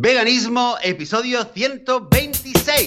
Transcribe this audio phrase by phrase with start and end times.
[0.00, 2.86] Veganismo, episodio 126.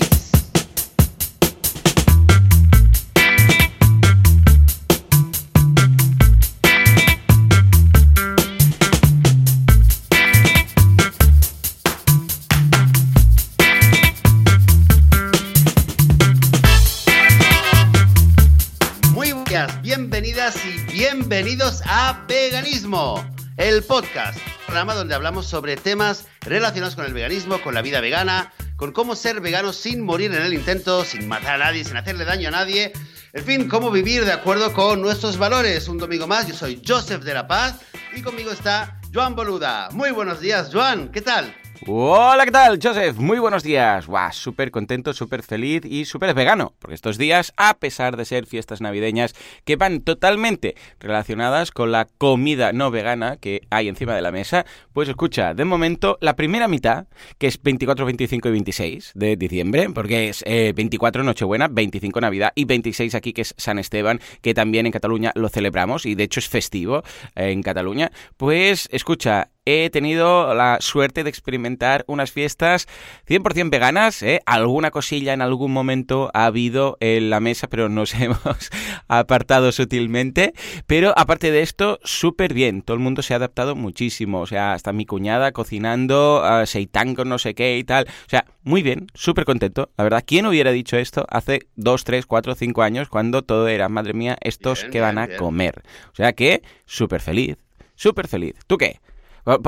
[19.11, 23.21] Muy buenas, bienvenidas y bienvenidos a Veganismo,
[23.61, 28.51] el podcast, programa donde hablamos sobre temas relacionados con el veganismo, con la vida vegana,
[28.75, 32.25] con cómo ser vegano sin morir en el intento, sin matar a nadie, sin hacerle
[32.25, 32.91] daño a nadie.
[33.33, 35.87] En fin, cómo vivir de acuerdo con nuestros valores.
[35.87, 37.75] Un domingo más, yo soy Joseph de la Paz
[38.15, 39.89] y conmigo está Joan Boluda.
[39.91, 41.60] Muy buenos días, Joan, ¿qué tal?
[41.87, 43.17] Hola, ¿qué tal, Joseph?
[43.17, 44.05] Muy buenos días.
[44.05, 46.75] Guau, súper contento, súper feliz y súper vegano.
[46.77, 49.33] Porque estos días, a pesar de ser fiestas navideñas
[49.65, 54.67] que van totalmente relacionadas con la comida no vegana que hay encima de la mesa,
[54.93, 57.07] pues escucha, de momento, la primera mitad,
[57.39, 62.51] que es 24, 25 y 26 de diciembre, porque es eh, 24 Nochebuena, 25 Navidad
[62.53, 66.25] y 26 aquí, que es San Esteban, que también en Cataluña lo celebramos y de
[66.25, 67.01] hecho es festivo
[67.35, 68.11] eh, en Cataluña.
[68.37, 72.87] Pues escucha, he tenido la suerte de experimentar unas fiestas
[73.27, 74.23] 100% veganas.
[74.23, 74.41] ¿eh?
[74.45, 78.71] Alguna cosilla en algún momento ha habido en la mesa, pero nos hemos
[79.07, 80.53] apartado sutilmente.
[80.87, 82.81] Pero aparte de esto, súper bien.
[82.81, 84.41] Todo el mundo se ha adaptado muchísimo.
[84.41, 88.07] O sea, hasta mi cuñada cocinando, uh, seitán con no sé qué y tal.
[88.07, 89.91] O sea, muy bien, súper contento.
[89.97, 93.89] La verdad, ¿quién hubiera dicho esto hace 2, 3, 4, 5 años cuando todo era,
[93.89, 95.37] madre mía, estos Bien, que bien, van a bien.
[95.37, 95.83] comer?
[96.11, 97.57] O sea que, súper feliz.
[97.95, 98.55] Súper feliz.
[98.65, 98.99] ¿Tú qué?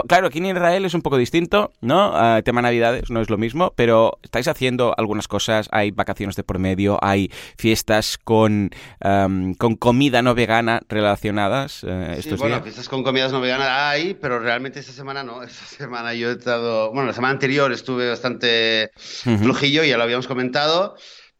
[0.07, 2.11] Claro, aquí en Israel es un poco distinto, ¿no?
[2.11, 6.43] Uh, tema Navidades no es lo mismo, pero estáis haciendo algunas cosas, hay vacaciones de
[6.43, 8.69] por medio, hay fiestas con,
[9.03, 12.63] um, con comida no vegana relacionadas uh, Sí, estos bueno, días.
[12.63, 15.43] fiestas con comidas no veganas hay, pero realmente esta semana no.
[15.53, 16.91] Esta semana yo he estado.
[16.91, 18.91] Bueno, la semana anterior estuve bastante
[19.25, 19.37] Ujú.
[19.45, 20.95] flojillo, ya lo habíamos comentado.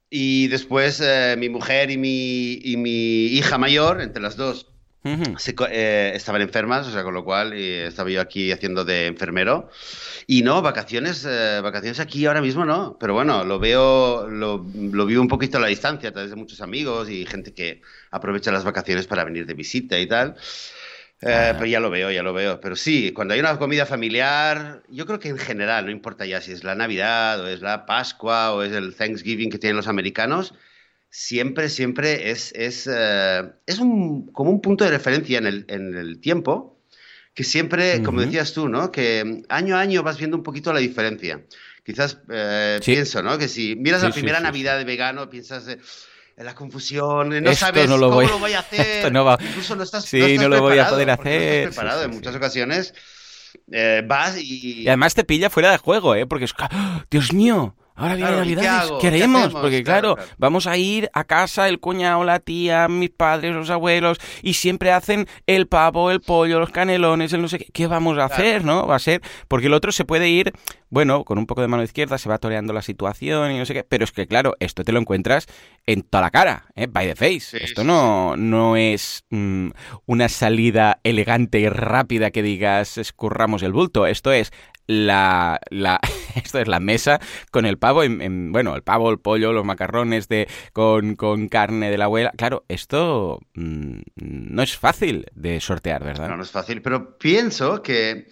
[0.10, 4.73] Y después eh, mi mujer y mi, y mi hija mayor, entre las dos,
[5.38, 9.08] Se eh, estaban enfermas, o sea, con lo cual eh, estaba yo aquí haciendo de
[9.08, 9.70] enfermero.
[10.28, 15.06] Y no, vacaciones, eh, vacaciones aquí ahora mismo no, pero bueno, lo veo, lo, lo
[15.06, 17.82] vivo un poquito a la distancia a través de muchos amigos y gente que
[18.12, 20.38] aprovecha las vacaciones para venir de visita y tal.
[21.26, 21.54] Eh, Ah.
[21.54, 22.60] pero ya lo veo, ya lo veo.
[22.60, 26.42] Pero sí, cuando hay una comida familiar, yo creo que en general, no importa ya
[26.42, 29.88] si es la Navidad o es la Pascua o es el Thanksgiving que tienen los
[29.88, 30.54] americanos,
[31.16, 35.96] siempre, siempre es, es, eh, es un, como un punto de referencia en el, en
[35.96, 36.80] el tiempo,
[37.36, 38.26] que siempre, como Ujú.
[38.26, 38.92] decías tú, ¿no?
[38.92, 41.44] Que año a año vas viendo un poquito la diferencia.
[41.86, 42.94] Quizás eh, Sí.
[42.94, 43.38] pienso, ¿no?
[43.38, 45.78] Que si miras Sí, la primera sí, Navidad de vegano, piensas eh,
[46.36, 49.12] en la confusión, no Esto sabes no lo cómo voy- lo voy a hacer.
[49.12, 51.64] no va- Incluso no estás, Sí, no estás no lo voy a poder estás hacer.
[51.64, 52.04] Sí, preparado.
[52.06, 52.94] en muchas ocasiones
[53.72, 54.82] eh, vas y...
[54.82, 56.26] Y además te pilla fuera de juego, ¿eh?
[56.26, 56.54] Porque es...
[56.58, 57.06] ¡Ah!
[57.12, 57.76] ¡Dios mío!
[57.96, 58.92] Ahora viene Claro, ¿y qué Navidades?
[58.92, 59.42] ¿qué ¿Qué haremos?
[59.44, 59.62] hacemos?
[59.62, 60.30] Porque Claro, claro, claro.
[60.38, 64.92] vamos a ir a casa el cuñado, la tía, mis padres, los abuelos, y siempre
[64.92, 67.68] hacen el pavo, el pollo, los canelones, el no sé qué.
[67.72, 68.88] ¿Qué vamos a hacer, no?
[68.88, 69.22] Va a ser...
[69.48, 70.54] Porque el otro se puede ir,
[70.94, 73.74] bueno, con un poco de mano izquierda, se va toreando la situación y no sé
[73.74, 73.84] qué.
[73.84, 75.48] Pero es que, claro, esto te lo encuentras
[75.86, 76.88] en toda la cara, ¿eh?
[76.88, 77.40] By the face.
[77.40, 79.70] Sí, esto sí, no, no es mm,
[80.06, 84.06] una salida elegante y rápida que digas escurramos el bulto.
[84.06, 84.52] Esto es
[84.86, 86.00] la, la
[86.36, 87.20] esto es la mesa
[87.52, 91.48] con el pavo en, en- bueno el pavo el pollo los macarrones de con, con
[91.48, 96.44] carne de la abuela claro esto mm, no es fácil de sortear verdad No, no
[96.44, 98.28] es fácil, pero pienso que,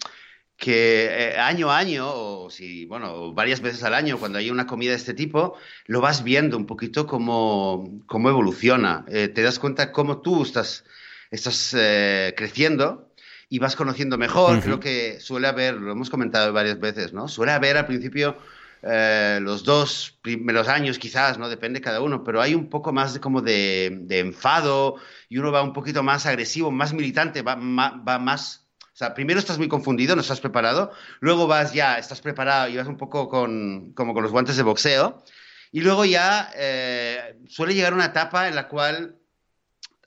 [0.62, 4.64] que eh, año a año, o si, bueno, varias veces al año, cuando hay una
[4.64, 5.56] comida de este tipo,
[5.86, 9.04] lo vas viendo un poquito cómo, cómo evoluciona.
[9.08, 10.84] Eh, te das cuenta cómo tú estás,
[11.32, 13.10] estás eh, creciendo
[13.48, 14.52] y vas conociendo mejor.
[14.58, 14.62] Ujú.
[14.62, 17.26] Creo que suele haber, lo hemos comentado varias veces, ¿no?
[17.26, 18.36] Suele haber al principio
[18.84, 21.48] los dos primeros años quizás, ¿no?
[21.48, 24.96] Depende cada uno, pero hay un poco más de como de, de enfado
[25.28, 28.61] y uno va un poquito más agresivo, más militante, va, ma- va más...
[28.92, 32.76] O sea, primero estás muy confundido, no estás preparado, luego vas ya, estás preparado y
[32.76, 35.22] vas un poco con, como con los guantes de boxeo,
[35.70, 39.16] y luego ya eh, suele llegar una etapa en la cual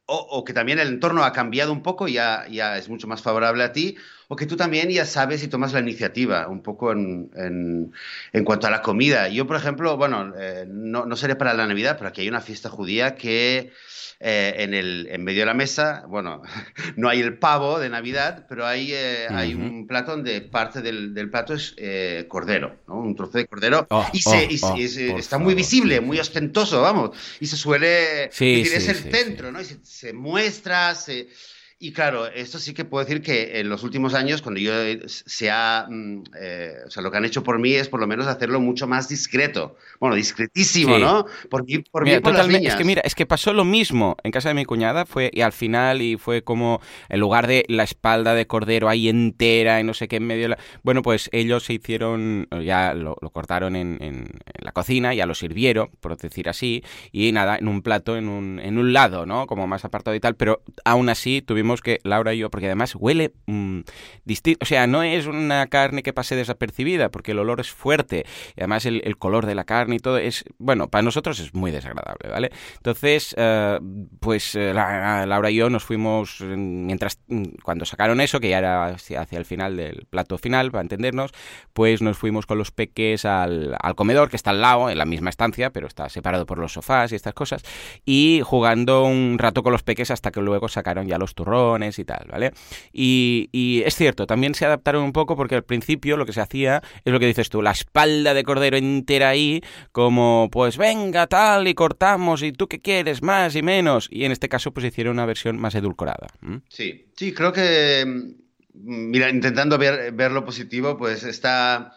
[0.05, 3.23] o, o que también el entorno ha cambiado un poco, ya, ya es mucho más
[3.23, 6.91] favorable a ti, o que tú también ya sabes y tomas la iniciativa un poco
[6.91, 7.91] en, en,
[8.33, 9.27] en cuanto a la comida.
[9.29, 12.41] Yo, por ejemplo, bueno, eh, no, no seré para la Navidad, pero aquí hay una
[12.41, 13.71] fiesta judía que
[14.19, 16.41] eh, en, el, en medio de la mesa, bueno,
[16.95, 19.55] no hay el pavo de Navidad, pero hay, eh, hay Ujú.
[19.55, 22.95] un plato donde parte del, del plato es eh, cordero, ¿no?
[22.99, 23.87] Un trozo de cordero.
[23.89, 27.11] Oh, y se, oh, y se- oh, y se- está muy visible, muy ostentoso, vamos.
[27.39, 29.61] Y se suele Sí, decir, es sí, el sí, centro, ¿no?
[29.61, 31.27] Y se, se muestra, se...
[31.77, 34.71] Y claro, esto sí que puedo decir que en los últimos años, cuando yo
[35.07, 38.07] se ha, mm, eh, o sea, lo que han hecho por mí es por lo
[38.07, 39.75] menos hacerlo mucho más discreto.
[39.99, 41.25] Bueno, discretísimo, ¿no?
[41.49, 42.73] Por mí, por mí, por las niñas.
[42.73, 45.41] Es que mira, es que pasó lo mismo en casa de mi cuñada, fue y
[45.41, 46.79] al final y fue como
[47.09, 50.43] en lugar de la espalda de cordero ahí entera y no sé qué en medio,
[50.43, 50.57] de la...
[50.81, 54.29] bueno, pues ellos se hicieron, ya lo, cortaron en, en,
[54.59, 58.61] la cocina, ya lo sirvieron, por decir así, y nada, en un plato, en un,
[58.61, 59.45] en un lado, ¿no?
[59.45, 62.95] Como más apartado y tal, pero aún así tuvimos que Laura y yo, porque además
[62.95, 63.81] huele mm,
[64.23, 68.25] distinto, o sea, no es una carne que pase desapercibida, porque el olor es fuerte,
[68.55, 71.71] y además el, color de la carne y todo es, bueno, para nosotros es muy
[71.71, 72.51] desagradable, ¿vale?
[72.77, 73.79] Entonces, eh,
[74.19, 78.85] pues eh, Laura y yo nos fuimos, mientras, mm, cuando sacaron eso, que ya era
[78.87, 81.31] hacia, el final del plato final, para entendernos,
[81.73, 85.05] pues nos fuimos con los peques al, al comedor, que está al lado, en la
[85.05, 87.63] misma estancia, pero está separado por los sofás y estas cosas,
[88.05, 91.54] y jugando un rato con los peques hasta que luego sacaron ya los turrones
[91.97, 92.51] y tal, ¿vale?
[92.91, 96.81] Y, es cierto, también se adaptaron un poco porque al principio lo que se hacía
[97.03, 99.61] es lo que dices tú, la espalda de cordero entera ahí,
[99.91, 104.07] como pues venga tal y cortamos y tú qué quieres, más y menos.
[104.11, 106.27] Y en este caso pues hicieron una versión más edulcorada.
[106.69, 111.95] Sí, sí, creo que, mm, mira, intentando ver, ver lo positivo, pues está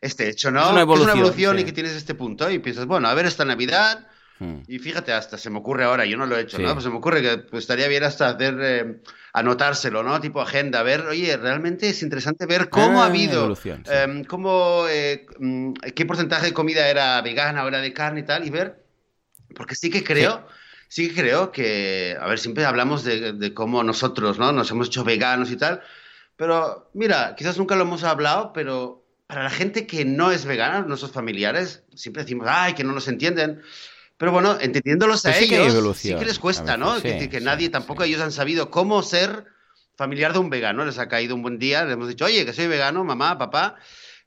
[0.00, 0.64] este hecho, ¿no?
[0.64, 3.14] Es una evolución, es una evolución y que tienes este punto y piensas, bueno, a
[3.14, 4.06] ver esta Navidad
[4.38, 4.60] Hmm.
[4.68, 6.72] Y fíjate, hasta se me ocurre ahora, yo no lo he hecho, ¿no?
[6.72, 9.00] Pues se me ocurre que pues, estaría bien hasta hacer, eh,
[9.32, 10.20] anotárselo, ¿no?
[10.20, 15.26] Tipo agenda, ver, oye, realmente es interesante ver cómo ha ah, habido, em, cómo, eh,
[15.38, 18.84] mm, qué porcentaje de comida era vegana o era de carne y tal, y ver,
[19.54, 20.46] porque sí que creo...
[20.90, 21.08] Sí.
[21.08, 24.52] que creo que, a ver, siempre hablamos de, de cómo nosotros, ¿no?
[24.52, 25.82] Nos hemos hecho veganos y tal,
[26.36, 30.80] pero mira, quizás nunca lo hemos hablado, pero para la gente que no es vegana,
[30.80, 33.60] nuestros familiares, siempre decimos, ay, que no nos entienden.
[34.18, 37.00] Pero bueno, entendiéndolos a pues ellos, sí que les cuesta, ¿no?
[37.00, 39.46] que, nadie, tampoco ellos han sabido cómo ser
[39.96, 40.84] familiar de un vegano.
[40.84, 43.76] Les ha caído un buen día, les hemos dicho, oye, que soy vegano, mamá, papá.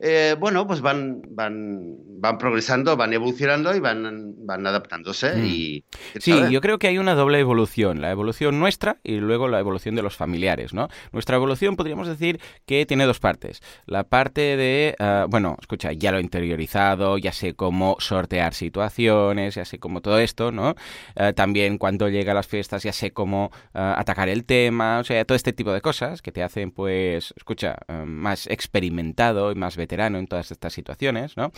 [0.03, 5.35] Eh, bueno, pues van, van, van progresando, van evolucionando y van, van adaptándose.
[5.35, 5.45] Mm.
[5.45, 5.85] Y,
[6.19, 9.93] sí, yo creo que hay una doble evolución, la evolución nuestra y luego la evolución
[9.93, 10.87] de los familiares, ¿no?
[11.11, 13.61] Nuestra evolución podríamos decir que tiene dos partes.
[13.85, 19.53] La parte de, ah, bueno, escucha, ya lo he interiorizado, ya sé cómo sortear situaciones,
[19.53, 20.73] ya sé cómo todo esto, ¿no?
[21.15, 25.23] Ah, también cuando llega a las fiestas ya sé cómo atacar el tema, o sea,
[25.25, 29.90] todo este tipo de cosas que te hacen, pues, escucha, más experimentado y más veterano
[29.91, 31.51] en todas estas situaciones, ¿no?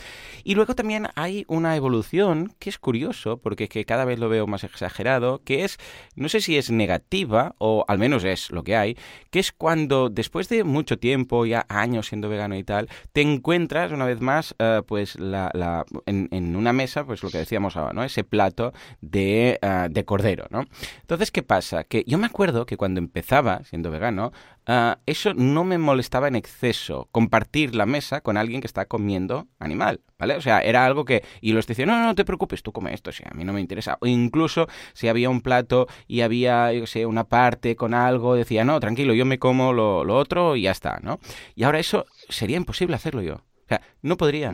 [0.44, 4.48] Y luego también hay una evolución que es curioso, porque que cada vez lo veo
[4.48, 5.78] más exagerado, que es,
[6.16, 8.98] no sé si es negativa, o al menos es lo que hay,
[9.30, 13.92] que es cuando después de mucho tiempo, ya años siendo vegano y tal, te encuentras
[13.92, 18.04] una vez más, eh, pues, la, en, una mesa, pues lo que decíamos ahora, ¿no?
[18.04, 20.66] Ese plato de, eh, de cordero, ¿no?
[21.02, 21.84] Entonces, ¿qué pasa?
[21.84, 24.32] Que yo me acuerdo que cuando empezaba siendo vegano,
[24.65, 29.48] Ah, eso no me molestaba en exceso, compartir la mesa con alguien que está comiendo
[29.60, 30.38] animal, ¿vale?
[30.38, 33.10] O sea, era algo que, y los decía, no, no, te preocupes, tú come esto,
[33.10, 33.98] o sea, a mí no me interesa.
[34.00, 38.63] O incluso si había un plato y había, yo sé, una parte con algo, decía,
[38.63, 41.19] no, tranquilo, yo me como lo, otro y ya está, ¿no?
[41.56, 43.36] Y ahora eso sería imposible hacerlo yo.
[43.36, 44.54] O sea, no podría.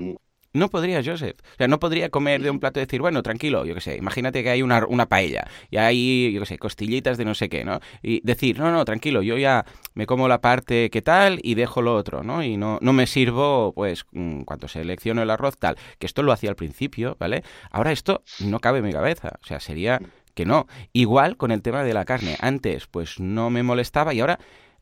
[0.52, 1.38] No podría, Joseph.
[1.42, 3.98] O sea, no podría comer de un plato y decir, bueno, tranquilo, yo qué sé,
[3.98, 7.50] imagínate que hay una, una paella y hay, yo qué sé, costillitas de no sé
[7.50, 7.80] qué, ¿no?
[8.02, 11.84] Y decir, no, no, tranquilo, yo ya me como la parte que tal y dejo
[11.84, 12.44] lo otro, ¿no?
[12.44, 16.32] Y no, no me sirvo, pues, mm, cuando selecciono el arroz tal, que esto lo
[16.32, 17.44] hacía al principio, ¿vale?
[17.70, 20.02] Ahora esto no cabe en mi cabeza, o sea, sería
[20.34, 20.68] que no.
[20.94, 22.38] Igual con el tema de la carne.
[22.40, 24.40] Antes, pues no me molestaba y ahora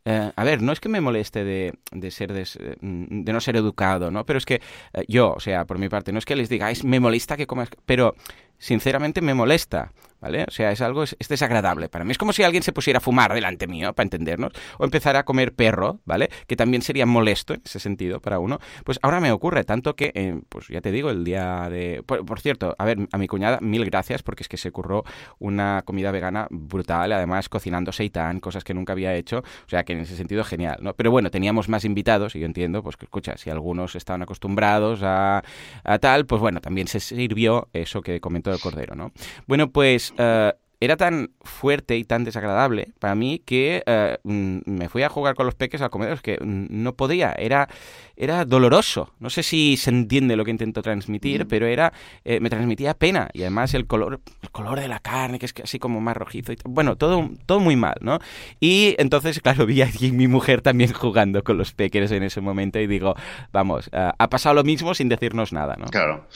[0.10, 2.48] eh, a ver, no es que me moleste de, de ser de,
[2.80, 4.26] de, no ser educado, ¿no?
[4.26, 4.62] Pero es que
[4.94, 7.46] eh, yo, o sea, por mi parte, no es que les digáis, me molesta que
[7.46, 8.16] comas, pero
[8.58, 9.92] sinceramente me molesta.
[10.19, 10.45] ¿Vale?
[10.47, 12.12] O sea, es algo, es, desagradable para mí.
[12.12, 15.24] Es como si alguien se pusiera a fumar delante mío, para entendernos, o empezara a
[15.25, 16.29] comer perro, ¿vale?
[16.47, 18.59] Que también sería molesto en ese sentido para uno.
[18.83, 22.03] Pues ahora me ocurre, tanto que, eh, pues ya te digo, el día de...
[22.05, 25.03] Por, cierto, a ver, a mi cuñada, mil gracias, porque es que se curró
[25.39, 29.93] una comida vegana brutal, además cocinando seitan, cosas que nunca había hecho, o sea, que
[29.93, 30.93] en ese sentido genial, ¿no?
[30.93, 35.01] Pero bueno, teníamos más invitados, y yo entiendo, pues que escucha, si algunos estaban acostumbrados
[35.03, 35.43] a,
[35.83, 39.12] a tal, pues bueno, también se sirvió eso que comentó el Cordero, ¿no?
[39.47, 44.89] Bueno, pues uh, era tan fuerte y tan desagradable para mí que eh, mm, me
[44.89, 47.67] fui a jugar con los peques al comedor, que no podía, era,
[48.15, 49.13] era doloroso.
[49.19, 51.48] No sé si se entiende lo que intento transmitir, mm.
[51.48, 51.93] pero era
[52.24, 55.53] eh, me transmitía pena y además el color, el color de la carne, que es
[55.63, 56.51] así como más rojizo.
[56.51, 58.19] Y bueno, todo, todo muy mal, ¿no?
[58.60, 62.79] Y entonces, claro, vi a mi mujer también jugando con los peques en ese momento
[62.79, 63.15] y digo,
[63.51, 65.88] vamos, eh, ha pasado lo mismo sin decirnos nada, ¿no?
[65.88, 66.27] Claro.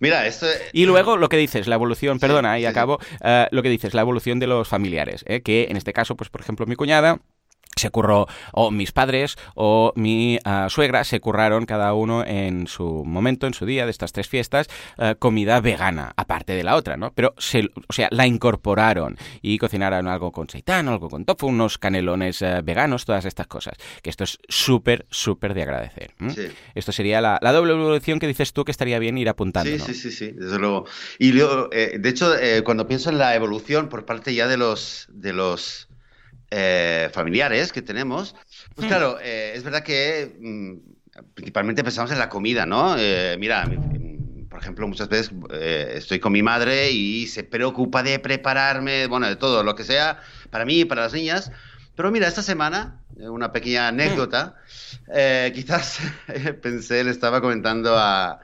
[0.00, 0.46] Mira, esto...
[0.74, 2.98] Y luego lo que dices, la evolución, perdona, y acabo,
[3.50, 5.42] lo que dices dices, la evolución de los familiares, ¿eh?
[5.42, 7.20] que en este caso, pues por ejemplo, mi cuñada
[7.76, 13.04] se curró, o mis padres o mi ah, suegra se curraron cada uno en su
[13.04, 16.96] momento, en su día de estas tres fiestas, eh, comida vegana, aparte de la otra,
[16.96, 17.12] ¿no?
[17.12, 21.76] Pero, se, o sea, la incorporaron y cocinaron algo con seitán, algo con tofu, unos
[21.76, 23.74] canelones eh, veganos, todas estas cosas.
[24.02, 26.14] Que esto es súper, súper de agradecer.
[26.74, 29.70] Esto sería la, doble evolución que dices tú que estaría bien ir apuntando.
[29.70, 30.86] Sí, sí, sí, sí, desde luego.
[31.18, 32.32] Y luego, eh, de hecho,
[32.64, 35.85] cuando pienso en la evolución por parte ya de los, de los
[36.50, 38.34] eh, familiares que tenemos,
[38.74, 38.88] pues hmm.
[38.88, 42.96] claro, eh, es verdad que mm, principalmente pensamos en la comida, ¿no?
[42.98, 43.68] Eh, mira,
[44.48, 45.32] por ejemplo, muchas veces
[45.94, 50.20] estoy con mi madre y se preocupa de prepararme, bueno, de todo, lo que sea,
[50.50, 51.50] para mí y para las niñas.
[51.94, 54.56] Pero mira, esta semana, una pequeña anécdota,
[55.52, 55.98] quizás
[56.62, 58.40] pensé, le estaba comentando a,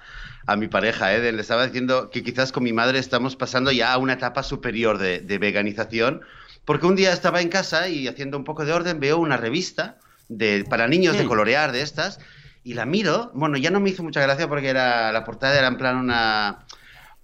[0.47, 1.33] a mi pareja, ¿eh?
[1.33, 4.99] le estaba diciendo que quizás con mi madre estamos pasando ya a una etapa superior
[4.99, 6.23] de, de veganización
[6.65, 9.99] porque un día estaba en casa y haciendo un poco de orden veo una revista
[10.29, 12.21] de, para niños de colorear de estas
[12.65, 13.31] y la miro.
[13.35, 16.65] Bueno, ya no me hizo mucha gracia porque era la portada era en plan una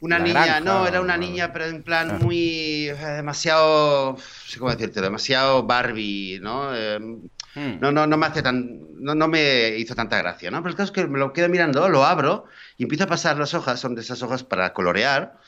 [0.00, 4.70] una niña, no, era una niña, pero en plan muy eh, demasiado, no sé cómo
[4.70, 6.74] decirte, demasiado Barbie, ¿no?
[6.74, 7.22] Em,
[7.56, 7.80] hmm.
[7.80, 10.58] No, no, no me hace tan, no, no, me hizo tanta gracia, ¿no?
[10.58, 12.44] Pero el caso es que me lo quedo mirando, lo abro
[12.76, 15.40] y empiezo a pasar las hojas, son de esas hojas para colorear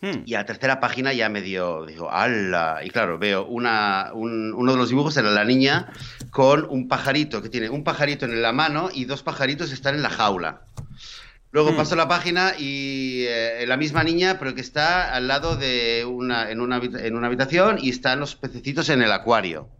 [0.00, 0.22] Hmm.
[0.26, 2.80] Y a la tercera página ya me dio, dijo, ¡hala!
[2.84, 5.90] Y claro, veo una, uno de los dibujos era la niña
[6.30, 10.02] con un pajarito, que tiene un pajarito en la mano y dos pajaritos están en
[10.02, 10.62] la jaula.
[11.50, 11.76] Luego hmm.
[11.76, 16.50] paso la página y eh, la misma niña, pero que está al lado de una
[16.50, 19.70] en, una, en una habitación y están los pececitos en el acuario.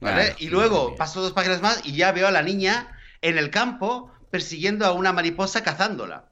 [0.00, 0.36] ¿Vale?
[0.38, 4.12] y luego paso dos páginas más y ya veo a la niña en el campo
[4.30, 6.28] persiguiendo a una mariposa cazándola.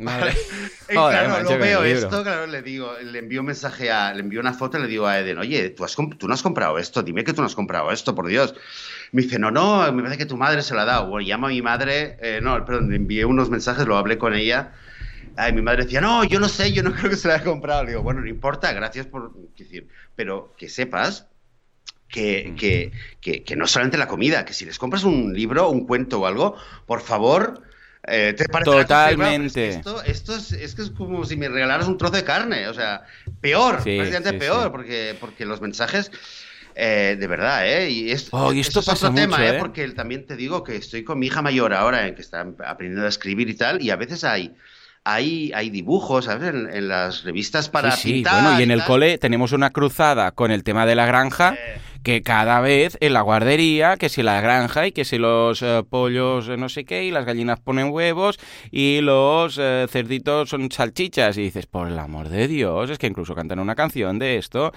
[0.00, 0.34] Vale.
[0.86, 4.54] claro, lo veo esto, claro, le digo, le envío un mensaje a, le envío una
[4.54, 7.22] foto y le digo a Eden, oye, ¿tú, has, tú no has comprado esto, dime
[7.22, 8.54] que tú no has comprado esto, por Dios.
[9.12, 11.08] Me dice, no, no, me parece que tu madre se lo ha dado.
[11.08, 14.34] Bueno, llamo a mi madre, eh, no, perdón, le envié unos mensajes, lo hablé con
[14.34, 14.72] ella.
[15.36, 17.44] Ay, mi madre decía, no, yo no sé, yo no creo que se lo haya
[17.44, 17.84] comprado.
[17.84, 21.26] Le digo, bueno, no importa, gracias por decir, pero que sepas
[22.08, 25.86] que, que, que, que, no solamente la comida, que si les compras un libro, un
[25.86, 27.62] cuento o algo, por favor,
[28.06, 29.68] eh, Totalmente.
[29.68, 32.74] esto, esto es, es, que es como si me regalaras un trozo de carne, o
[32.74, 33.02] sea,
[33.40, 36.10] peor, bastante peor, Porque, porque los mensajes,
[36.74, 37.90] eh, de verdad, ¿eh?
[37.90, 39.58] Y, oh, esto pasa otro tema, ¿eh?
[39.58, 43.04] Porque también te digo que estoy con mi hija mayor ahora, en que está aprendiendo
[43.04, 44.54] a escribir y tal, y a veces hay
[45.04, 46.54] hay, hay dibujos, ¿sabes?
[46.54, 48.24] En, las revistas para sí, sí.
[48.30, 51.56] Bueno, y en el cole tenemos una cruzada con el tema de la granja.
[52.02, 55.82] Que cada vez en la guardería, que si la granja y que si los eh,
[55.88, 58.38] pollos eh, no sé qué, y las gallinas ponen huevos
[58.70, 61.36] y los eh, cerditos son salchichas.
[61.36, 64.72] Y dices, por el amor de Dios, es que incluso cantan una canción de esto.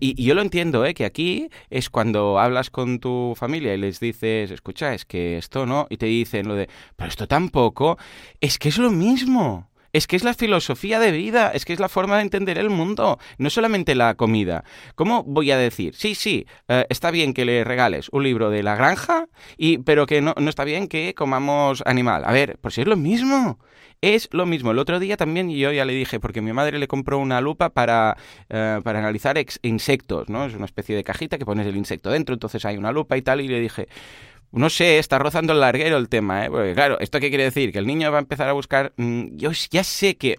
[0.00, 0.84] Y, y, yo lo entiendo.
[0.94, 5.66] Que aquí es cuando hablas con tu familia y les dices, escucha, es que esto
[5.66, 7.98] no, y te dicen lo de, pero esto tampoco,
[8.40, 9.69] es que es lo mismo.
[9.92, 12.70] Es que es la filosofía de vida, es que es la forma de entender el
[12.70, 14.64] mundo, no solamente la comida.
[14.94, 15.94] ¿Cómo voy a decir?
[15.94, 20.06] Sí, sí, eh, está bien que le regales un libro de la granja, y, pero
[20.06, 22.22] que no, está bien que comamos animal.
[22.24, 23.58] A ver, pues es lo mismo.
[24.02, 24.70] Es lo mismo.
[24.70, 27.68] El otro día también yo ya le dije, porque mi madre le compró una lupa
[27.68, 28.16] para,
[28.48, 30.46] eh, para analizar insectos, ¿no?
[30.46, 33.22] Es una especie de cajita que pones el insecto dentro, entonces hay una lupa y
[33.22, 33.88] tal, y le dije,
[34.52, 36.50] no sé, está rozando el larguero el tema, ¿eh?
[36.50, 37.72] Porque claro, ¿esto qué quiere decir?
[37.72, 38.92] Que el niño va a empezar a buscar...
[38.96, 40.38] Mm, yo ya sé que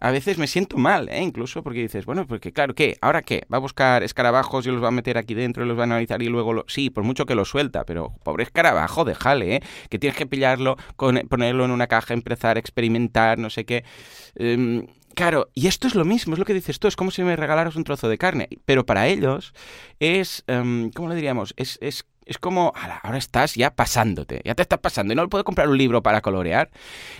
[0.00, 1.22] a veces me siento mal, ¿eh?
[1.22, 2.96] Incluso porque dices, bueno, porque claro, ¿qué?
[3.02, 3.44] ¿Ahora qué?
[3.52, 5.84] ¿Va a buscar escarabajos y los va a meter aquí dentro y los va a
[5.84, 6.64] analizar y luego lo...
[6.68, 9.62] Sí, por mucho que lo suelta, pero pobre escarabajo, déjale, ¿eh?
[9.90, 13.84] Que tienes que pillarlo, ponerlo en una caja, empezar a experimentar, no sé qué...
[14.36, 17.22] Em, claro, y esto es lo mismo, es lo que dices tú, es como si
[17.22, 19.52] me regalaras un trozo de carne, pero para ellos
[19.98, 21.52] es, em, ¿cómo lo diríamos?
[21.58, 22.72] Es, es es como,
[23.02, 26.20] ahora estás ya pasándote, ya te estás pasando y no puedo comprar un libro para
[26.20, 26.70] colorear.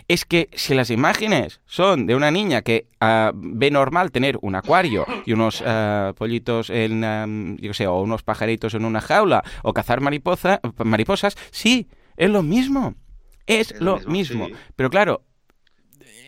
[0.08, 4.54] Es que si las imágenes son de una niña que ah, ve normal tener un
[4.54, 9.72] acuario y unos ah, pollitos en, yo sé, o unos pajaritos en una jaula o
[9.72, 12.94] cazar mariposa, mariposas, sí, es lo mismo.
[13.46, 14.48] Es, lo, mismo.
[14.76, 15.24] Pero claro,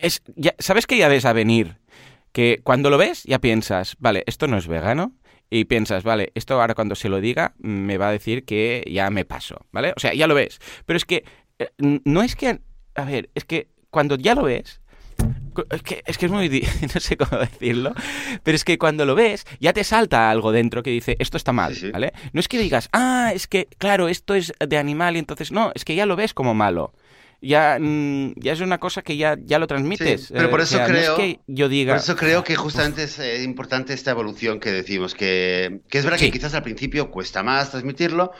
[0.01, 1.77] es, ya, ¿sabes que ya ves a venir?
[2.33, 5.13] Que cuando lo ves ya piensas, vale, esto no es vegano,
[5.53, 9.11] y piensas, vale, esto ahora cuando se lo diga me va a decir que ya
[9.11, 9.93] me paso, ¿vale?
[9.95, 10.59] O sea, ya lo ves.
[10.85, 11.23] Pero es que
[11.59, 12.59] eh, no es que,
[12.95, 14.81] a ver, es que cuando ya lo ves,
[15.69, 16.49] es que, es que es muy...
[16.95, 17.93] no sé cómo decirlo,
[18.41, 21.53] pero es que cuando lo ves ya te salta algo dentro que dice, esto está
[21.53, 22.13] mal, ¿vale?
[22.31, 25.71] No es que digas, ah, es que, claro, esto es de animal y entonces, no,
[25.75, 26.93] es que ya lo ves como malo.
[27.43, 30.31] Ya, mm, ya es una cosa que ya, ya lo transmites.
[30.33, 31.93] pero por Eh, o eso sea, no creo, es que yo diga...
[31.93, 36.03] por eso creo que justamente es eh, importante esta evolución que decimos, que, que es
[36.05, 36.25] verdad Sí.
[36.25, 38.31] que quizás al principio cuesta más transmitirlo,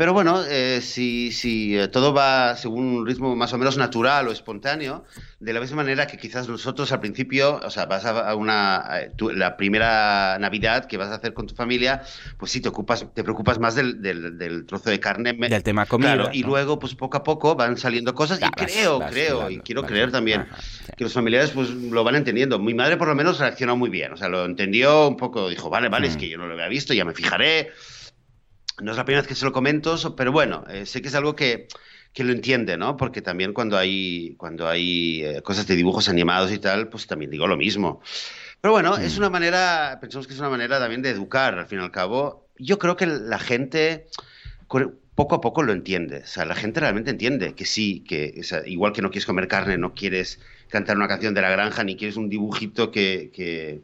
[0.00, 4.28] pero bueno, eh, si, si eh, todo va según un ritmo más o menos natural
[4.28, 5.04] o espontáneo,
[5.40, 9.10] de la misma manera que quizás nosotros al principio, o sea, vas a una, a
[9.14, 12.00] tu- la primera Navidad que vas a hacer con tu familia,
[12.38, 15.34] pues sí, te ocupas, te preocupas más del, del, del trozo de carne.
[15.34, 18.50] Del tema comida, Claro, y luego, pues poco a poco van saliendo cosas Ya, y
[18.52, 20.92] vas- creo, vas creo, y quiero creer también Ajá, sí.
[20.96, 22.58] que los familiares pues lo van entendiendo.
[22.58, 25.68] Mi madre por lo menos reaccionó muy bien, o sea, lo entendió un poco, dijo,
[25.68, 26.20] vale, vale, es Mm.
[26.20, 27.70] que yo no lo había visto, ya me fijaré.
[28.82, 31.14] No es la primera vez que se lo comento, pero bueno, eh, sé que es
[31.14, 31.68] algo que,
[32.12, 32.96] que lo entiende, ¿no?
[32.96, 37.30] Porque también cuando hay, cuando hay eh, cosas de dibujos animados y tal, pues también
[37.30, 38.00] digo lo mismo.
[38.60, 39.18] Pero bueno, es Mm.
[39.18, 42.46] una manera, pensamos que es una manera también de educar, al fin y al cabo.
[42.58, 44.06] Yo creo que la gente
[45.14, 46.18] poco a poco lo entiende.
[46.18, 49.26] O sea, la gente realmente entiende que sí, que o sea, igual que no quieres
[49.26, 53.30] comer carne, no quieres cantar una canción de la granja, ni quieres un dibujito que,
[53.34, 53.80] que,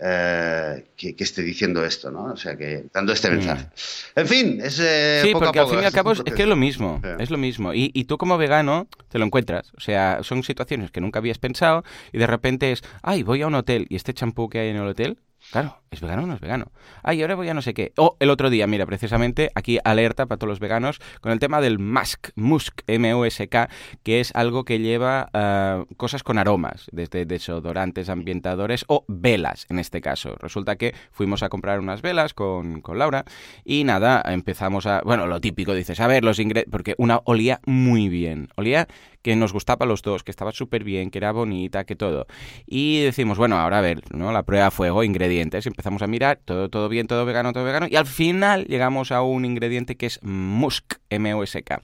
[0.00, 2.24] eh, que, que esté diciendo esto, ¿no?
[2.32, 3.66] O sea, que dando este mensaje.
[4.14, 5.26] En fin, es eh, Mm.
[5.26, 6.56] Sí, poco a porque al poco, fin y al cabo es, es que es lo
[6.56, 7.10] mismo, Sí.
[7.18, 7.74] es lo mismo.
[7.74, 9.72] Y, y tú como vegano te lo encuentras.
[9.76, 13.46] O sea, son situaciones que nunca habías pensado y de repente es, ay, voy a
[13.48, 15.18] un hotel y este champú que hay en el hotel,
[15.50, 16.72] claro, ¿es vegano o no es vegano?
[17.02, 17.92] Ay, ahora voy a no sé qué.
[17.96, 21.60] O el otro día, mira, precisamente, aquí alerta para todos los veganos con el tema
[21.60, 23.68] del musk, musk, M-U-S-K,
[24.02, 29.78] que es algo que lleva ah, cosas con aromas, desde desodorantes, ambientadores o velas, en
[29.78, 30.34] este caso.
[30.38, 33.24] Resulta que fuimos a comprar unas velas con, con Laura
[33.64, 35.02] y nada, empezamos a...
[35.02, 36.70] Bueno, lo típico, dices, a ver, los ingredientes...
[36.70, 38.48] Porque una olía muy bien.
[38.56, 38.88] Olía
[39.22, 42.26] que nos gustaba a los dos, que estaba súper bien, que era bonita, que todo.
[42.66, 44.32] Y decimos, bueno, ahora a ver, ¿no?
[44.32, 45.66] La prueba a fuego, ingredientes.
[45.78, 47.86] Empezamos a mirar, todo, todo bien, todo vegano, todo vegano.
[47.88, 51.82] Y al final llegamos a un ingrediente que es musk, M-U-S-K.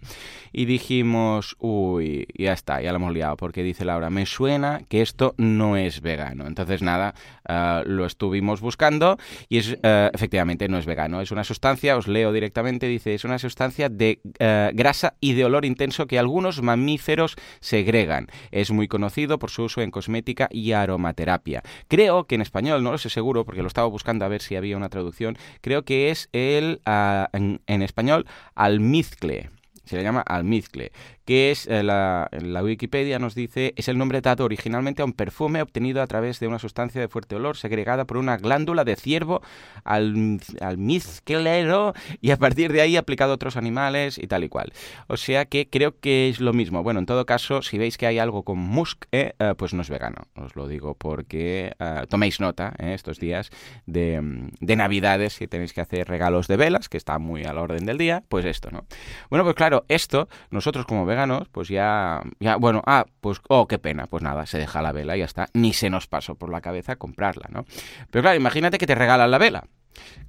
[0.52, 5.00] Y dijimos, uy, ya está, ya lo hemos liado, porque dice Laura, me suena que
[5.00, 6.48] esto no es vegano.
[6.48, 7.14] Entonces, nada,
[7.46, 9.16] ah, lo estuvimos buscando
[9.48, 11.20] y es, eh, efectivamente, no es vegano.
[11.20, 15.44] Es una sustancia, os leo directamente, dice, es una sustancia de eh, grasa y de
[15.44, 18.26] olor intenso que algunos mamíferos segregan.
[18.50, 21.62] Es muy conocido por su uso en cosmética y aromaterapia.
[21.86, 24.56] Creo que en español, no lo sé seguro, porque lo estaba buscando a ver si
[24.56, 29.50] había una traducción, creo que es el, ah, en, en español, almizcle.
[29.84, 30.92] Se le llama almizcle,
[31.24, 32.28] que es eh, la,
[32.62, 36.46] Wikipedia nos dice es el nombre dado originalmente a un perfume obtenido a través de
[36.46, 39.42] una sustancia de fuerte olor segregada por una glándula de ciervo
[39.84, 44.72] al, almizclero y a partir de ahí aplicado a otros animales y tal y cual.
[45.06, 46.82] O sea que creo que es lo mismo.
[46.82, 49.82] Bueno, en todo caso, si veis que hay algo con musk, eh, eh, pues no
[49.82, 50.22] es vegano.
[50.36, 53.50] Os lo digo porque eh, toméis nota estos días
[53.86, 57.52] de, mm, de Navidades si tenéis que hacer regalos de velas, que está muy a
[57.52, 58.84] la orden del día, pues esto, ¿no?
[59.30, 63.78] Bueno, pues claro, esto, nosotros como veganos, pues ya, ya, bueno, ah, pues, oh, qué
[63.78, 66.50] pena, pues nada, se deja la vela y ya está, ni se nos pasó por
[66.50, 67.64] la cabeza comprarla, ¿no?
[68.10, 69.64] Pero claro, imagínate que te regalan la vela.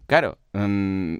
[0.07, 1.17] Claro, mm,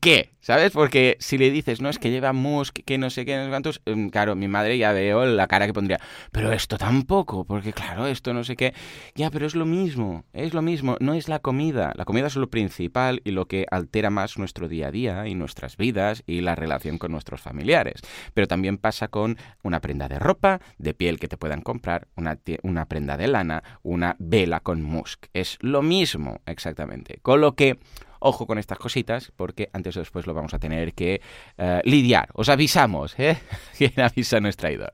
[0.00, 0.30] ¿qué?
[0.40, 0.72] ¿Sabes?
[0.72, 3.50] Porque si le dices, no, es que lleva musk, que no sé qué, no sé
[3.50, 6.00] cuántos, mm, claro, mi madre ya veo la cara que pondría,
[6.32, 8.72] pero esto tampoco, porque claro, esto no sé qué,
[9.14, 12.36] ya, pero es lo mismo, es lo mismo, no es la comida, la comida es
[12.36, 16.40] lo principal y lo que altera más nuestro día a día y nuestras vidas y
[16.40, 18.00] la relación con nuestros familiares,
[18.32, 22.38] pero también pasa con una prenda de ropa, de piel que te puedan comprar, una,
[22.62, 27.78] una prenda de lana, una vela con musk, es lo mismo exactamente, con lo que
[28.20, 31.20] Ojo con estas cositas, porque antes o después lo vamos a tener que
[31.56, 32.28] eh, lidiar.
[32.34, 33.38] Os avisamos, ¿eh?
[33.78, 34.92] Quien avisa no es traidor.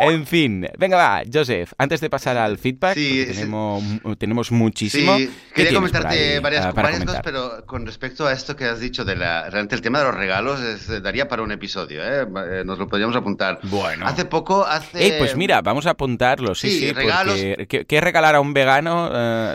[0.00, 3.40] En fin, venga, va, Joseph, antes de pasar al feedback, Sí, porque sí.
[3.40, 3.84] tenemos,
[4.18, 5.16] tenemos muchísimo.
[5.18, 9.04] Sí, ¿Qué quería comentarte ahí, varias, cosas, pero con respecto a esto que has dicho
[9.04, 12.26] de la, realmente el tema de los regalos es- eh, daría para un episodio, ¿eh?
[12.50, 13.58] Eh, Nos lo podríamos apuntar.
[13.64, 14.06] Bueno.
[14.06, 15.02] Hace poco, hace...
[15.04, 17.34] Ey, pues mira, vamos a apuntarlo, sí, Sí, sí, regalos.
[17.68, 19.08] ¿qué, qué regalar a un vegano?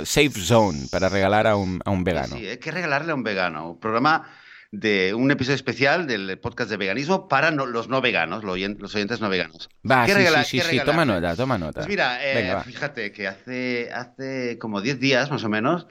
[0.05, 2.35] Safe zone para regalar a un, a un vegano.
[2.37, 3.71] Sí, hay que regalarle a un vegano.
[3.71, 4.27] Un programa
[4.73, 8.77] de un episodio especial del podcast de veganismo para no- los no veganos, los oyen-
[8.79, 9.69] los oyentes no veganos.
[9.89, 11.81] Va, ¿Qué sí, regala- sí, sí, sí, toma nota, toma nota.
[11.81, 15.87] Pues mira, eh, Venga, fíjate que hace, hace como 10 días más o menos,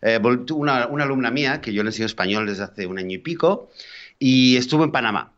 [0.00, 0.20] eh,
[0.54, 3.70] una, una alumna mía, que yo le enseño español desde hace un año y pico,
[4.18, 5.32] y estuvo en Panamá.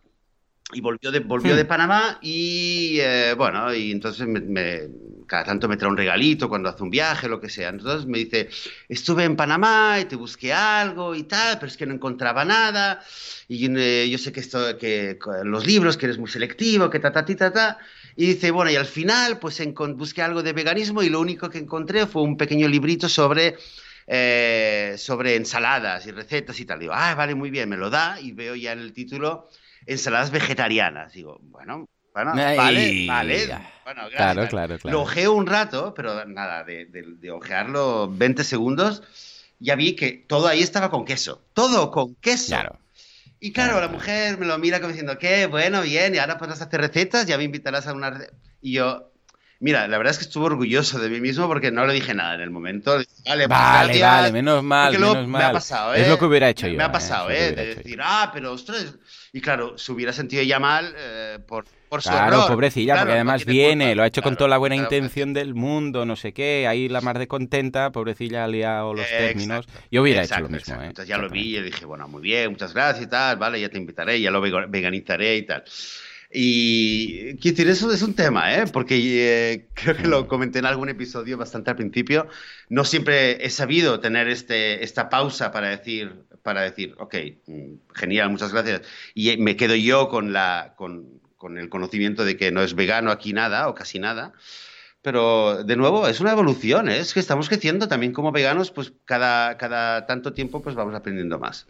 [0.75, 1.57] Y volvió de, volvió Hmm.
[1.57, 4.89] de Panamá y, eh, bueno, y entonces me, me-
[5.33, 7.71] cada tanto me trae un regalito cuando hace un viaje, lo que sea.
[7.71, 8.51] Entonces me dice,
[8.87, 13.03] estuve en Panamá y te busqué algo y tal, pero es que no encontraba nada.
[13.49, 17.13] Y eh, yo sé que, esto, que los libros, que eres muy selectivo, que ta,
[17.13, 17.79] ta, ti, ta, ta.
[18.15, 19.59] Y dice, bueno, y al final pues
[19.97, 23.57] busqué algo de veganismo y lo único que encontré fue un pequeño librito sobre,
[24.07, 26.79] eh, sobre ensaladas y recetas y tal.
[26.79, 29.49] Digo, ah, vale, muy bien, me lo da y veo ya en el título
[29.87, 31.15] ensaladas vegetarianas.
[31.15, 33.47] Digo, bueno, Bueno, Ay, vale, vale.
[33.85, 34.97] Bueno, gracias, Claro, claro, claro.
[34.99, 39.03] Lo ojeé un rato, pero nada, de, de, de ojearlo 20 segundos,
[39.59, 41.43] ya vi que todo ahí estaba con queso.
[41.55, 42.49] Todo con queso.
[42.49, 42.79] Claro.
[43.41, 46.39] Y claro, Claro, la mujer me lo mira como diciendo, qué bueno, bien, y ahora
[46.39, 48.21] podrás hacer recetas, ya me invitarás a una.
[48.61, 49.11] Y yo,
[49.59, 52.35] mira, la verdad es que estuve orgulloso de mí mismo porque no le dije nada
[52.37, 53.03] en el momento.
[53.27, 54.01] Vale, pues Vale, gracias".
[54.01, 55.43] vale, menos mal, menos me mal.
[55.43, 56.03] ha pasado, ¿eh?
[56.03, 56.79] Es lo que hubiera hecho me, yo.
[56.79, 56.91] Me ha ¿eh?
[56.91, 57.53] pasado, ¿eh?
[57.53, 58.95] hubiera De decir, ah, pero ostras.
[59.33, 62.45] Y claro, se hubiera sentido ya mal eh, por, por su Claro, error.
[62.45, 63.97] pobrecilla, Claro, porque además viene, culpa.
[63.97, 66.89] lo ha hecho con toda la buena claro, intención del mundo, no sé qué, ahí
[66.89, 69.67] la mar de contenta, pobrecilla ha liado los Eh, términos.
[69.67, 70.83] exacto, Yo hubiera exacto, hecho lo mismo, exacto.
[70.83, 70.87] ¿eh?
[70.89, 73.61] Entonces ya lo vi y le dije, bueno, muy bien, muchas gracias y tal, vale,
[73.61, 75.65] ya te invitaré, ya lo veganizaré y tal.
[76.35, 78.65] Y quiero decir, eso es un tema, ¿eh?
[78.73, 78.97] Porque
[79.53, 82.27] eh, creo que lo comenté en algún episodio bastante al principio.
[82.69, 87.15] No siempre he sabido tener este, esta pausa para decir, para decir, ok,
[87.47, 88.83] mm, genial, muchas gracias.
[89.15, 93.11] Y me quedo yo con, la, con, con el conocimiento de que no es vegano
[93.11, 94.33] aquí nada o casi nada.
[95.03, 96.99] Pero, de nuevo, es una evolución, ¿eh?
[96.99, 101.41] es que estamos creciendo también como veganos, pues cada, cada tanto tiempo pues vamos aprendiendo
[101.41, 101.67] más.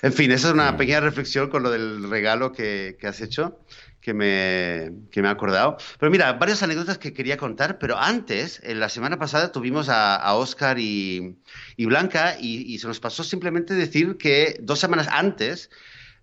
[0.00, 0.76] En fin, esa es una Mm.
[0.78, 3.60] pequeña reflexión con lo del regalo que, que has hecho,
[4.02, 5.78] que me, que me ha acordado.
[5.98, 10.16] Pero mira, varias anécdotas que quería contar, pero antes, en la semana pasada tuvimos a,
[10.16, 11.36] a Oscar y,
[11.76, 15.70] y Blanca y, y se nos pasó simplemente decir que dos semanas antes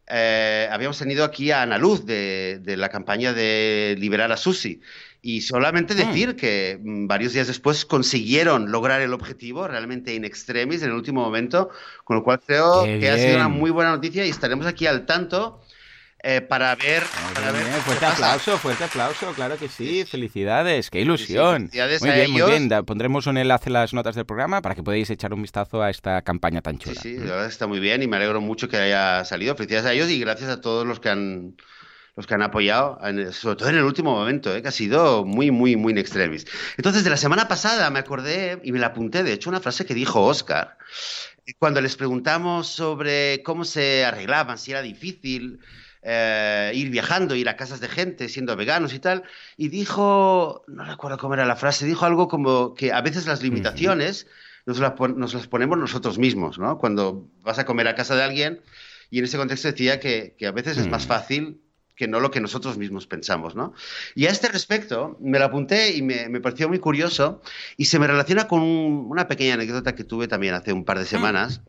[0.07, 4.81] eh, habíamos tenido aquí a Ana Luz de, de la campaña de liberar a Susi.
[5.21, 10.81] Y solamente decir que mm, varios días después consiguieron lograr el objetivo realmente in extremis
[10.81, 11.69] en el último momento,
[12.05, 13.59] con lo cual creo Qué que ha sido una bien.
[13.59, 15.61] muy buena noticia y estaremos aquí al tanto
[16.23, 17.03] eh, para ver.
[17.33, 21.57] Para bien, fuerte aplauso, fuerte aplauso, claro que sí, felicidades, qué ilusión.
[21.69, 24.75] felicidades muy a bien, muy bien, pondremos un enlace en las notas del programa para
[24.75, 27.01] que podáis echar un vistazo a esta campaña tan Sí, chula.
[27.01, 29.55] sí, la verdad está muy bien y me alegro mucho que haya salido.
[29.55, 31.55] Felicidades a ellos y gracias a todos los que han
[32.15, 34.61] los que han apoyado, en- sobre todo en el último momento, ¿eh?
[34.61, 36.45] que ha sido muy, muy, muy in extremis.
[36.75, 39.85] Entonces, de la semana pasada me acordé y me la apunté, de hecho, una frase
[39.85, 40.77] que dijo Oscar,
[41.59, 45.59] cuando les preguntamos sobre cómo se arreglaban, si era difícil
[46.11, 49.23] eh, ir viajando, ir a casas de gente, siendo veganos y tal,
[49.57, 53.43] y dijo, no recuerdo cómo era la frase, dijo algo como que a veces las
[53.43, 54.25] limitaciones
[54.65, 56.77] nos, las pon- nos las ponemos nosotros mismos, ¿no?
[56.79, 58.61] Cuando vas a comer a casa de alguien,
[59.11, 61.07] y en ese contexto decía que, que a veces es más Mm.
[61.07, 61.61] fácil
[61.95, 63.73] que no lo que nosotros mismos pensamos, ¿no?
[64.15, 67.41] Y a este respecto me lo apunté y me, me pareció muy curioso
[67.77, 70.97] y se me relaciona con un- una pequeña anécdota que tuve también hace un par
[70.97, 71.61] de semanas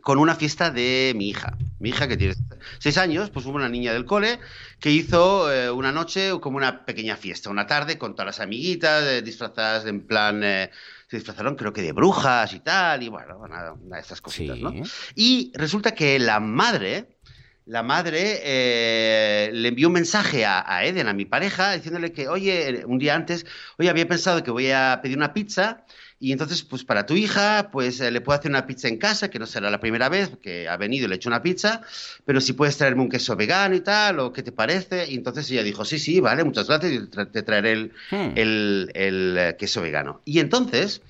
[0.00, 1.56] con una fiesta de mi hija.
[1.78, 2.34] Mi hija que tiene
[2.78, 4.38] seis años, pues hubo una niña del cole
[4.80, 9.04] que hizo eh, una noche como una pequeña fiesta, una tarde con todas las amiguitas
[9.04, 10.42] eh, disfrazadas en plan...
[10.42, 10.70] eh,
[11.08, 14.56] se disfrazaron creo que de brujas y tal, y bueno, nada, una de estas cositas,
[14.56, 14.62] Sí.
[14.62, 14.72] ¿no?
[15.14, 17.18] Y resulta que la madre,
[17.66, 22.28] la madre eh, le envió un mensaje a, a Eden, a mi pareja, diciéndole que,
[22.28, 23.44] oye, un día antes,
[23.76, 25.84] oye, había pensado que voy a pedir una pizza
[26.22, 29.28] y entonces, pues para tu hija, pues eh, le puedo hacer una pizza en casa,
[29.30, 31.82] que no será la primera vez que ha venido y le he hecho una pizza,
[32.24, 35.10] pero si puedes traerme un queso vegano y tal, o qué te parece.
[35.10, 38.32] Y entonces ella dijo, sí, sí, vale, muchas gracias, tra- te traeré el, Hmm.
[38.36, 40.22] el, el, eh, queso vegano.
[40.24, 41.02] Y entonces,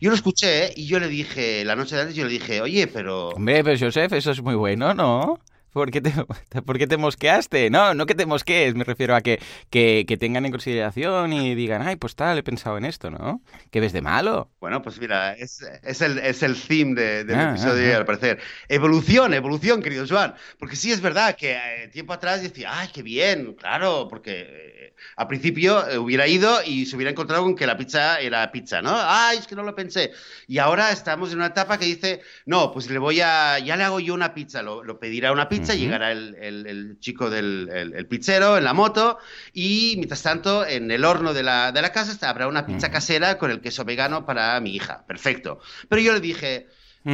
[0.00, 2.86] yo lo escuché y yo le dije, la noche de antes, yo le dije, oye,
[2.86, 3.30] pero...
[3.30, 5.40] Hombre, pero Joseph, eso es muy bueno, ¿no?
[5.72, 6.12] ¿Por qué, te,
[6.62, 7.70] ¿Por qué te mosqueaste?
[7.70, 11.54] No, no que te mosquees, me refiero a que, que, que tengan en consideración y
[11.54, 13.42] digan, ay, pues tal, he pensado en esto, ¿no?
[13.70, 14.50] ¿Qué ves de malo?
[14.60, 17.98] Bueno, pues mira, es, es el, es el theme de- del Ah, episodio, ah, ah.
[17.98, 18.40] al parecer.
[18.68, 20.34] Evolución, evolución, querido Joan.
[20.58, 24.94] Porque sí es verdad que eh, tiempo atrás decía, ay, qué bien, claro, porque eh,
[25.16, 28.82] al principio eh, hubiera ido y se hubiera encontrado con que la pizza era pizza,
[28.82, 28.92] ¿no?
[28.94, 30.10] Ay, es que no lo pensé.
[30.46, 33.84] Y ahora estamos en una etapa que dice, no, pues le voy a, ya le
[33.84, 35.78] hago yo una pizza, lo, lo pedirá una pizza, Ujú.
[35.80, 39.18] llegará el, el- el chico del el, el pizzero en la moto
[39.52, 43.38] y mientras tanto en el horno de la, de la casa habrá una pizza casera
[43.38, 45.04] con el queso vegano para mi hija.
[45.06, 45.60] Perfecto.
[45.88, 46.66] Pero yo le dije,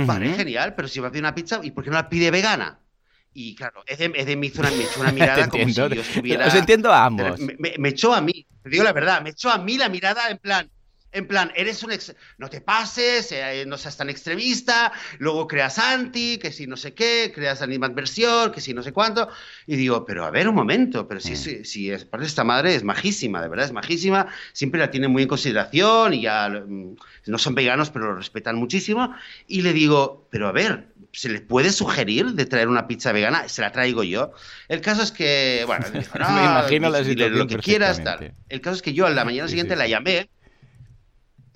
[0.04, 2.30] vale, genial, pero si va a pedir una pizza, ¿y por qué no la pide
[2.30, 2.80] vegana?
[3.32, 6.46] Y claro, Ede, Ede me hizo una, me echó una mirada como si yo estuviera...
[6.46, 7.38] Os entiendo a ambos.
[7.40, 9.88] Me, me- me echó a mí, te digo la verdad, me echó a mí la
[9.88, 10.70] mirada en plan,
[11.16, 12.14] en plan, eres un ex...
[12.38, 16.94] no te pases, eh, no seas tan extremista, luego creas anti, que si no sé
[16.94, 19.28] qué, creas animadversión, que si no sé cuánto,
[19.66, 21.36] y digo, pero a ver un momento, pero si, Mm.
[21.36, 25.08] si, si es, aparte esta madre es majísima, de verdad es majísima, siempre la tiene
[25.08, 29.14] muy en consideración y ya mm, no son veganos, pero lo respetan muchísimo,
[29.46, 33.48] y le digo, pero a ver, ¿se le puede sugerir de traer una pizza vegana?
[33.48, 34.32] Se la traigo yo.
[34.68, 38.34] El caso es que, bueno, me dijo, no, Me imagino la lo que quieras, tal.
[38.48, 40.28] El caso es que yo a la mañana Sí, siguiente sí, la llamé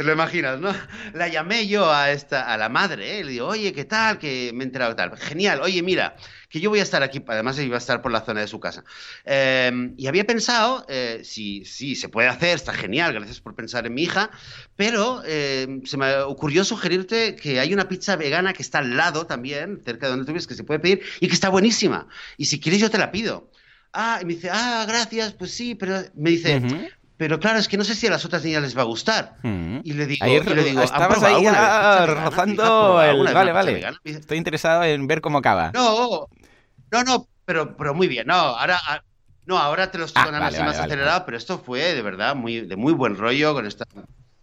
[0.01, 0.75] te lo imaginas, ¿no?
[1.13, 3.23] La llamé yo a esta, a la madre, ¿eh?
[3.23, 4.19] le digo, oye, ¿qué tal?
[4.19, 5.15] Que me he enterado tal.
[5.19, 6.17] Genial, oye, mira,
[6.49, 8.59] que yo voy a estar aquí, además iba a estar por la zona de su
[8.61, 8.83] casa.
[9.27, 13.87] Em, y había pensado, eh, si sí, se puede hacer, está genial, gracias por pensar
[13.87, 14.31] en mi hija,
[14.75, 19.27] pero em, se me ocurrió sugerirte que hay una pizza vegana que está al lado
[19.27, 22.09] también, cerca de donde tú vives, que se puede pedir y que está buenísima.
[22.39, 23.51] Y si quieres yo te la pido.
[23.93, 27.77] Ah, y me dice, ah, gracias, pues sí, pero me dice, pero claro, es que
[27.77, 29.37] no sé si a las otras niñas les va a gustar.
[29.43, 29.81] Mm.
[29.85, 33.35] Y le digo, Ahí y le digo estabas ahí ya rozando el...
[33.35, 33.87] Vale, vale.
[34.05, 35.71] Estoy interesado en ver cómo acaba.
[35.75, 36.29] No,
[36.91, 38.27] no, no, pero, pero muy bien.
[38.27, 38.81] No, ahora,
[39.45, 42.35] no, ahora te lo estoy ah, contando así más acelerado, pero esto fue de verdad
[42.35, 43.85] muy, de muy buen rollo con esta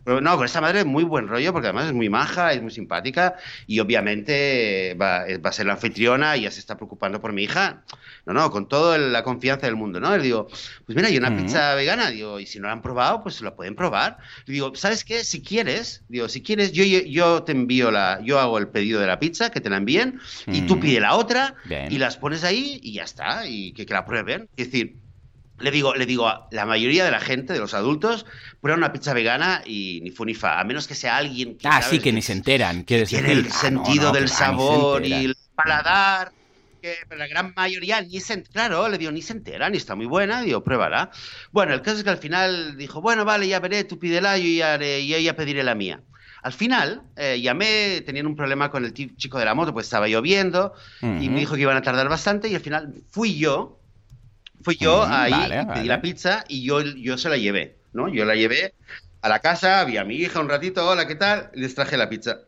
[0.08, 3.36] no, con esta madre muy buen rollo, porque además es muy maja, es muy simpática
[3.67, 7.43] y obviamente va, va, a ser la anfitriona y ya se está preocupando por mi
[7.43, 7.84] hija.
[8.26, 10.15] No, no, con toda la confianza del mundo, ¿no?
[10.15, 10.48] Le digo,
[10.86, 13.56] pues mira, hay una pizza vegana, digo, y si no la han probado, pues la
[13.56, 14.17] pueden probar.
[14.46, 15.24] Le digo, ¿sabes qué?
[15.24, 19.08] Si quieres, digo, si quieres, yo, yo te envío la, yo hago el pedido de
[19.08, 21.56] la pizza, que te la envíen, y tú pide la otra,
[21.89, 24.50] y las pones ahí y ya está, y que, que la prueben.
[24.58, 24.98] Es decir,
[25.60, 28.26] le digo, le digo, la mayoría de la gente, de los adultos,
[28.62, 31.67] prueba una pizza vegana y ni fu ni fa, a menos que sea alguien que,
[31.67, 35.38] ah, sí, que, ni se enteran, que tiene el ah, sentido del sabor y el
[35.56, 36.32] paladar,
[36.82, 40.06] que la gran mayoría ni se, claro, le digo, ni se enteran y está muy
[40.06, 41.10] buena, digo, pruébala.
[41.52, 44.48] Bueno, el caso es que al final dijo, bueno, vale, ya veré, tú pídela, yo
[44.48, 46.02] ya, yo ya pediré la mía.
[46.43, 50.08] Al final, eh, llamé, tenían un problema con el chico de la moto, pues estaba
[50.08, 53.77] lloviendo, y me dijo que iban a tardar bastante, y al final fui yo,
[54.62, 55.34] Fui yo ahí,
[55.74, 58.08] pedí la pizza y yo, yo se la llevé, ¿no?
[58.10, 58.74] Yo la llevé
[59.22, 61.52] a la casa, vi a mi hija un ratito, hola, ¿qué tal?
[61.54, 62.39] Y les traje la pizza.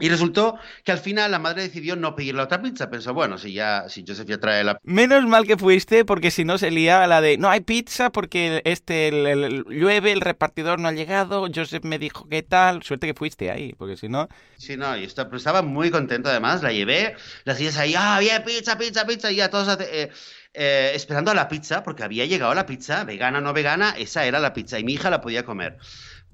[0.00, 2.88] Y resultó que al final la madre decidió no pedir la otra pizza.
[2.88, 6.44] Pensó, bueno, si ya, si Joseph ya trae la Menos mal que fuiste, porque si
[6.44, 10.88] no se liaba la de no hay pizza porque este el, llueve, el repartidor no
[10.88, 12.82] ha llegado, Joseph me dijo qué tal.
[12.82, 14.28] Suerte que fuiste ahí, porque si no.
[14.56, 18.78] Sí, no, y estaba muy contento además, la llevé, las días ahí, ah, bien, pizza,
[18.78, 20.10] pizza, pizza, y ya todos eh,
[20.60, 24.26] eh, esperando a la pizza, porque había llegado la pizza, vegana o no vegana, esa
[24.26, 25.78] era la pizza y mi hija la podía comer.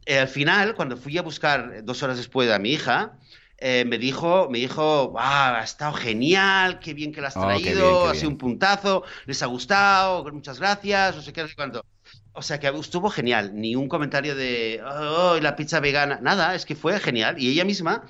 [0.06, 3.18] Eh, al final, cuando fui a buscar dos horas después a mi hija,
[3.58, 8.08] eh, me dijo, me dijo, ha estado genial, qué bien que la has oh, traído,
[8.08, 11.84] ha sido un puntazo, les ha gustado, muchas gracias, no sé qué, no sé cuánto.
[12.32, 16.64] O sea que estuvo genial, ni un comentario de, oh, la pizza vegana, nada, es
[16.64, 17.38] que fue genial.
[17.38, 18.06] Y ella misma,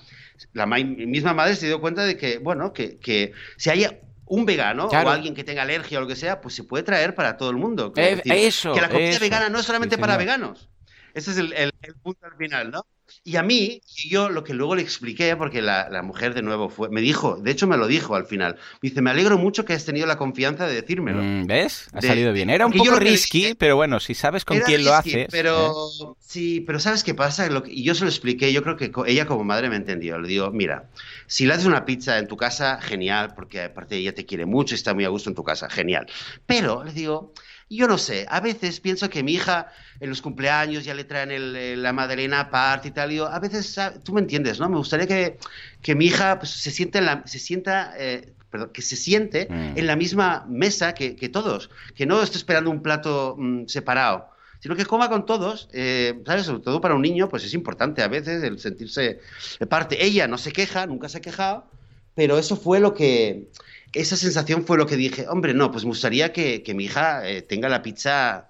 [0.52, 3.84] la misma madre se dio cuenta de que, bueno, que, que si hay
[4.26, 7.14] un vegano o alguien que tenga alergia o lo que sea, pues se puede traer
[7.14, 7.92] para todo el mundo.
[7.96, 10.68] Eh, eso, que la comida vegana no es solamente para veganos.
[11.14, 11.72] Ese es el,
[12.02, 12.86] punto al final, ¿no?
[13.22, 16.88] Y a mí, yo lo que luego le expliqué, porque la, mujer de nuevo fue,
[16.88, 19.74] me dijo, de hecho me lo dijo al final, me dice, me alegro mucho que
[19.74, 21.22] has tenido la confianza de decírmelo.
[21.22, 21.86] Mm, ¿Ves?
[21.92, 22.50] Ha salido bien.
[22.50, 25.28] Era un poco risky, pero bueno, si sabes con quién lo haces.
[25.30, 26.14] Pero ¿eh?
[26.18, 27.48] sí, pero ¿sabes qué pasa?
[27.66, 30.18] y yo se lo expliqué, yo creo que ella como madre me entendió.
[30.18, 30.90] Le digo, mira,
[31.26, 34.74] si le haces una pizza en tu casa, genial, porque aparte ella te quiere mucho
[34.74, 36.06] y está muy a gusto en tu casa, genial.
[36.46, 37.32] Pero le digo,
[37.76, 39.68] yo no sé, a veces pienso que mi hija
[40.00, 43.12] en los cumpleaños ya le traen el, la madalena aparte y tal.
[43.12, 44.68] Y a veces, tú me entiendes, ¿no?
[44.68, 45.38] Me gustaría que,
[45.82, 49.46] que mi hija pues, se, siente en la, se sienta, eh, perdón, que se siente
[49.48, 49.78] mm.
[49.78, 54.34] en la misma mesa que, que, todos, que no esté esperando un plato mm, separado
[54.64, 56.46] sino que coma con todos, eh, ¿sabes?
[56.46, 59.20] Sobre todo para un niño, pues es importante a veces el sentirse
[59.68, 60.02] parte.
[60.02, 61.66] Ella no se queja, nunca se ha quejado,
[62.14, 63.48] pero eso fue lo que,
[63.94, 67.42] esa sensación fue lo que dije, hombre, no, pues me gustaría que, mi hija eh,
[67.42, 68.48] tenga la pizza,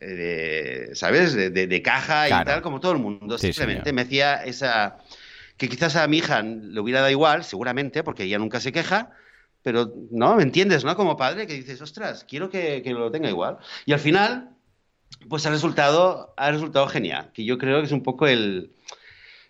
[0.00, 1.34] eh, ¿sabes?
[1.34, 3.38] De, caja y tal, como todo el mundo.
[3.38, 4.98] Simplemente me hacía esa...
[5.56, 9.10] que quizás a mi hija le hubiera dado igual, seguramente, porque ella nunca se queja,
[9.62, 10.34] pero, ¿no?
[10.34, 10.96] ¿Me entiendes, no?
[10.96, 13.58] Como padre, que dices, ostras, quiero que, lo tenga igual.
[13.86, 14.50] Y al final,
[15.28, 18.72] pues ha resultado, ha resultado genial, que yo creo que es un poco el,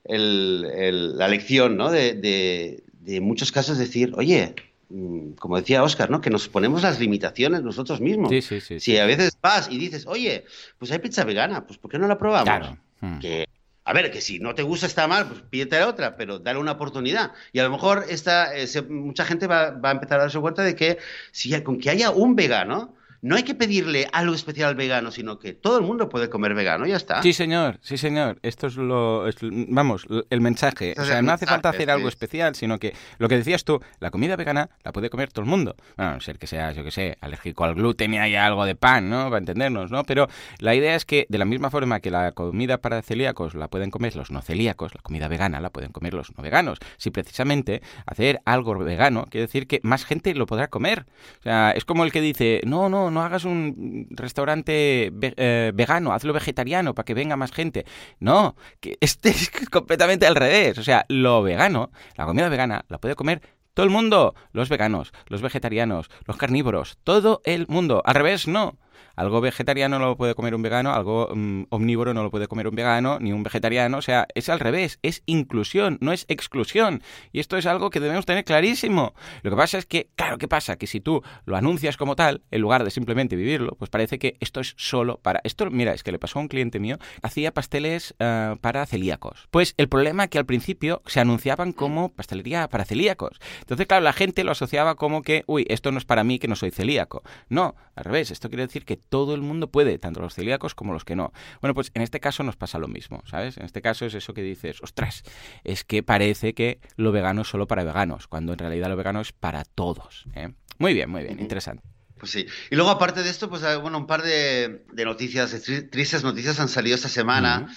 [0.04, 1.90] la lección, ¿no?
[1.90, 2.82] De, de
[3.20, 4.54] muchos casos decir, oye,
[4.92, 6.20] Mm, como decía Oscar, ¿no?
[6.20, 8.28] Que nos ponemos las limitaciones nosotros mismos.
[8.28, 8.78] Sí, sí, sí.
[8.78, 10.44] Si a veces vas y dices, oye,
[10.78, 12.44] pues hay pizza vegana, pues ¿por qué no la probamos?
[12.44, 12.76] Claro.
[13.00, 13.18] Hmm.
[13.18, 13.48] Que,
[13.84, 16.72] a ver, que si no te gusta está mal, pues pídete otra, pero dale una
[16.72, 17.32] oportunidad.
[17.52, 20.62] Y a lo mejor esta, eh, mucha gente va, va, a empezar a darse cuenta
[20.62, 20.98] de que
[21.30, 25.38] si con que haya un vegano, no hay que pedirle algo especial al vegano, sino
[25.38, 27.22] que todo el mundo puede comer vegano, ya está.
[27.22, 28.40] Sí, señor, sí, señor.
[28.42, 29.24] Esto es lo.
[29.68, 30.94] vamos, el mensaje.
[30.98, 34.11] o sea, no hace falta hacer algo especial, sino que lo que decías tú, la
[34.11, 35.76] comida vegana la puede comer todo el mundo.
[35.96, 38.74] Bueno, a ser que seas, yo que sé, alérgico al gluten y haya algo de
[38.74, 39.26] pan, ¿no?
[39.26, 40.02] Para entendernos, ¿no?
[40.02, 40.26] Pero
[40.58, 43.92] la idea es que, de la misma forma que la comida para celíacos la pueden
[43.92, 46.80] comer los no celíacos, la comida vegana la pueden comer los no veganos.
[46.96, 51.06] Si precisamente hacer algo vegano quiere decir que más gente lo podrá comer.
[51.38, 56.12] O sea, es como el que dice, no, no, no hagas un restaurante eh, vegano,
[56.12, 57.85] hazlo vegetariano para que venga más gente.
[58.18, 60.79] No, que este es completamente al revés.
[60.79, 63.42] O sea, lo vegano, la comida vegana, la puede comer
[63.75, 68.03] todo el mundo, los veganos, los vegetarianos, los carnívoros, todo el mundo.
[68.05, 68.77] Al revés, no.
[69.22, 72.66] Algo vegetariano no lo puede comer un vegano, algo mm, omnívoro no lo puede comer
[72.66, 73.98] un vegano, ni un vegetariano.
[73.98, 77.04] O sea, es al revés, es inclusión, no es exclusión.
[77.30, 79.14] Y esto es algo que debemos tener clarísimo.
[79.42, 80.74] Lo que pasa es que, claro, ¿qué pasa?
[80.74, 84.37] Que si tú lo anuncias como tal, en lugar de simplemente vivirlo, pues parece que
[84.40, 85.40] esto es solo para...
[85.44, 89.46] Esto, mira, es que le pasó a un cliente mío, hacía pasteles eh, para celíacos.
[89.52, 93.38] Pues el problema es que al principio se anunciaban como pastelería para celíacos.
[93.61, 96.48] Entonces, claro, la gente lo asociaba como que, uy, esto no es para mí que
[96.48, 97.22] no soy celíaco.
[97.48, 100.94] No, al revés, esto quiere decir que todo el mundo puede, tanto los celíacos como
[100.94, 101.35] los que no.
[101.61, 103.59] Bueno, pues en este caso nos pasa lo mismo, ¿sabes?
[103.59, 105.22] En este caso es eso que dices, ostras,
[105.64, 109.20] es que parece que lo vegano es solo para veganos, cuando en realidad lo vegano
[109.20, 110.25] es para todos.
[110.35, 110.48] ¿eh?
[110.79, 111.85] Muy bien, muy bien, interesante.
[112.18, 112.46] Pues sí.
[112.70, 115.55] Y luego, aparte de esto, pues bueno, un par de, noticias,
[115.90, 117.68] tristes noticias han salido esta semana.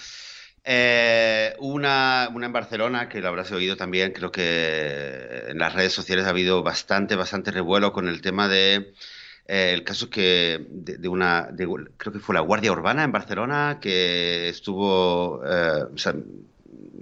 [0.64, 5.92] Eh, una, una, en Barcelona, que lo habrás oído también, creo que en las redes
[5.92, 8.94] sociales ha habido bastante, bastante revuelo con el tema de
[9.48, 11.48] eh, el caso que de, una,
[11.96, 15.84] creo que fue la Guardia Urbana en Barcelona, que estuvo, eh,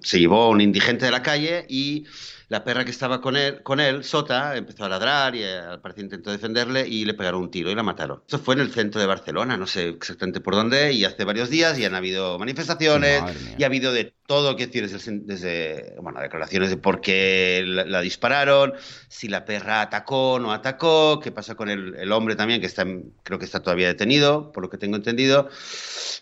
[0.02, 2.04] se llevó a un indigente de la calle y
[2.48, 5.80] la perra que estaba con él, con él, Sota, empezó a ladrar y eh, al
[5.80, 8.20] parecer intentó defenderle y le pegaron un tiro y la mataron.
[8.26, 11.50] Esto fue en el centro de Barcelona, no sé exactamente por dónde, y hace varios
[11.50, 13.22] días y han habido manifestaciones
[13.58, 18.72] y ha habido de todo, que decir, desde, bueno, declaraciones de por qué la, dispararon,
[19.08, 22.66] si la perra atacó o no atacó, qué pasa con el, el, hombre también, que
[22.66, 22.86] está,
[23.22, 25.50] creo que está todavía detenido, por lo que tengo entendido.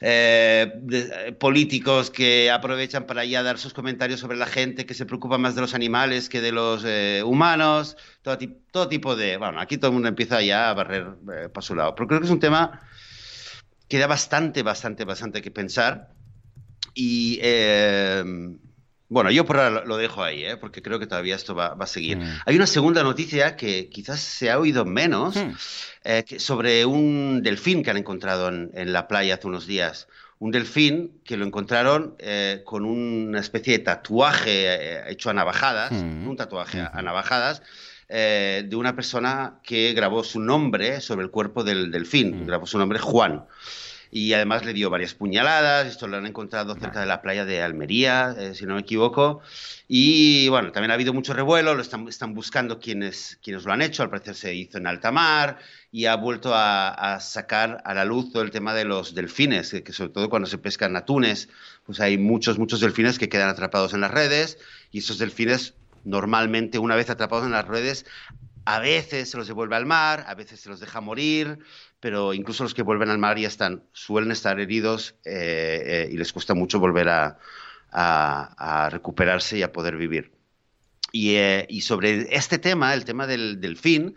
[0.01, 5.07] Eh, eh, políticos que aprovechan para ya dar sus comentarios sobre la gente que se
[5.07, 8.39] preocupa más de los animales que de los eh, humanos, todo,
[8.71, 9.37] todo, tipo de...
[9.37, 11.15] Bueno, aquí todo el mundo empieza ya a barrer
[11.53, 12.81] para su lado, pero creo que es un tema
[13.89, 16.11] que da bastante, bastante, bastante que pensar
[16.95, 17.41] y
[19.13, 20.57] bueno, yo por ahora lo dejo ahí, ¿eh?
[20.57, 22.17] porque creo que todavía esto va, a seguir.
[22.17, 22.41] Mm.
[22.47, 25.51] Hay una segunda noticia que quizás se ha oído menos mm.
[26.05, 30.09] eh, sobre un delfín que han encontrado en, la playa hace unos días.
[30.43, 36.29] Un delfín que lo encontraron eh, con una especie de tatuaje hecho a navajadas, mm.
[36.29, 37.63] un tatuaje a, navajadas,
[38.09, 42.45] de una persona que grabó su nombre sobre el cuerpo del delfín.
[42.47, 43.47] Grabó su nombre Juan
[44.15, 45.87] y además le dio varias puñaladas.
[45.87, 49.41] Esto lo han encontrado cerca de la playa de Almería, eh, si no me equivoco.
[49.89, 53.81] Y bueno, también ha habido mucho revuelo, lo están, están buscando quienes, quienes lo han
[53.81, 54.03] hecho.
[54.03, 55.59] Al parecer se hizo en alta mar
[55.91, 59.93] y ha vuelto a, sacar a la luz todo el tema de los delfines, que,
[59.95, 61.49] sobre todo cuando se pescan atunes,
[61.87, 64.59] pues hay muchos, muchos delfines que quedan atrapados en las redes
[64.91, 65.73] y esos delfines
[66.05, 68.05] normalmente una vez atrapados en las redes
[68.65, 71.59] a veces se los devuelve al mar, a veces se los deja morir,
[72.03, 76.17] pero incluso los que vuelven al mar ya están, suelen estar heridos eh, eh, y
[76.17, 77.39] les cuesta mucho volver a,
[78.91, 80.33] recuperarse y a poder vivir.
[81.13, 84.17] Y, eh, sobre este tema, el tema del delfín,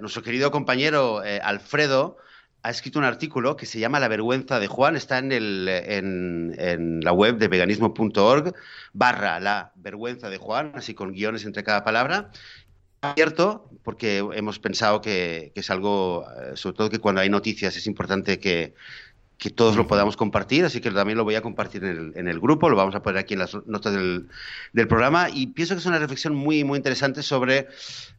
[0.00, 2.18] nuestro querido compañero Alfredo
[2.62, 7.36] ha escrito un artículo que se llama La vergüenza de Juan, está en la web
[7.36, 8.54] de veganismo.org,
[8.92, 12.30] barra la vergüenza de Juan, así con guiones entre cada palabra,
[13.10, 17.76] abierto porque hemos pensado que, que, es algo, eh, sobre todo que cuando hay noticias
[17.76, 18.74] es importante que,
[19.38, 22.28] que todos lo podamos compartir, así que también lo voy a compartir en el, en
[22.28, 24.28] el grupo, lo vamos a poner aquí en las notas del,
[24.72, 25.28] del, programa.
[25.28, 27.68] Y pienso que es una reflexión muy, muy interesante sobre,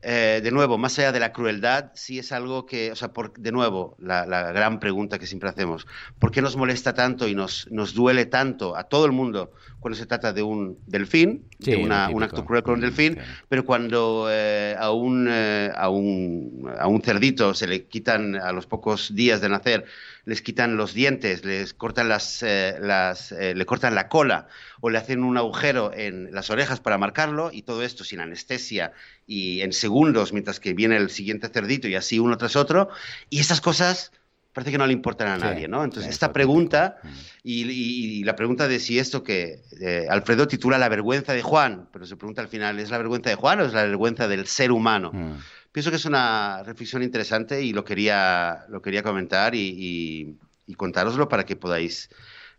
[0.01, 3.34] eh, de nuevo, más allá de la crueldad, si es algo que, o sea, por,
[3.34, 5.88] de nuevo, la, la, gran pregunta que siempre hacemos,
[6.19, 9.51] ¿por qué nos molesta tanto y nos, nos duele tanto a todo el mundo
[9.86, 13.65] cuando se trata de un delfín, de una, un acto cruel con un delfín, pero
[13.65, 18.65] cuando eh, a, un, eh, a, un, a un cerdito se le quitan a los
[18.65, 19.86] pocos días de nacer,
[20.25, 24.47] les quitan los dientes, les cortan las, eh, las eh, le cortan la cola
[24.81, 28.91] o le hacen un agujero en las orejas para marcarlo y todo esto sin anestesia
[29.25, 32.89] y en segundos mientras que viene el siguiente cerdito y así uno tras otro
[33.29, 34.11] y esas cosas
[34.53, 35.83] parece que no le importan a nadie, ¿no?
[35.83, 36.97] Entonces, esta pregunta
[37.43, 42.05] y, la pregunta de si esto que eh, Alfredo titula La vergüenza de Juan, pero
[42.05, 44.71] se pregunta al final, ¿es la vergüenza de Juan o es la vergüenza del ser
[44.71, 45.11] humano?
[45.13, 45.35] Mm
[45.75, 51.28] pienso que es una reflexión interesante y lo quería, lo quería comentar y, y, contároslo
[51.28, 52.10] para que podáis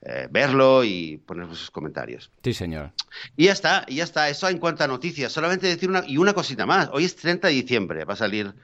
[0.03, 2.31] eh, verlo y poner sus comentarios.
[2.43, 2.93] Sí, señor.
[3.37, 4.29] Y ya está, y ya está.
[4.29, 5.33] Eso en cuanto a noticias.
[5.33, 6.89] Solamente decir una, y una cosita más.
[6.93, 8.55] Hoy es 30 de diciembre, va a salir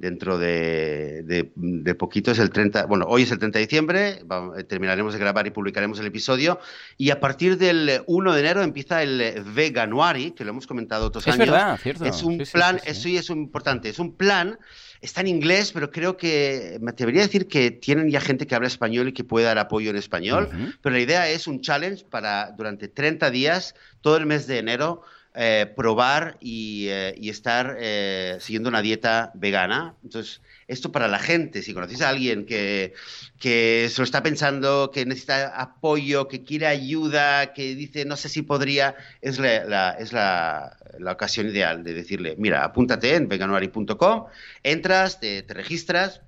[0.00, 4.22] dentro de, de, poquito, es el 30, bueno, hoy es el 30 de diciembre,
[4.56, 6.58] eh, terminaremos de grabar y publicaremos el episodio,
[6.96, 11.26] y a partir del 1 de enero empieza el Veganuari, que lo hemos comentado otros
[11.26, 11.50] es años.
[11.50, 12.06] Verdad, cierto.
[12.06, 14.58] Es un plan, eso sí es importante, es un plan,
[15.00, 18.54] está en inglés, pero creo que, me atrevería a decir que tienen ya gente que
[18.54, 20.48] habla español y que puede dar apoyo en español,
[20.82, 25.02] pero la idea es un challenge para durante 30 días, todo el mes de enero,
[25.34, 29.94] eh, probar y, eh, estar eh, siguiendo una dieta vegana.
[30.02, 32.94] Entonces, esto para la gente, si conocéis a alguien que,
[33.38, 38.28] que se lo está pensando, que necesita apoyo, que quiere ayuda, que dice no sé
[38.28, 40.76] si podría, es la, es la,
[41.10, 44.26] ocasión ideal de decirle, mira, apúntate en veganuari.com,
[44.62, 46.22] entras, te, registras,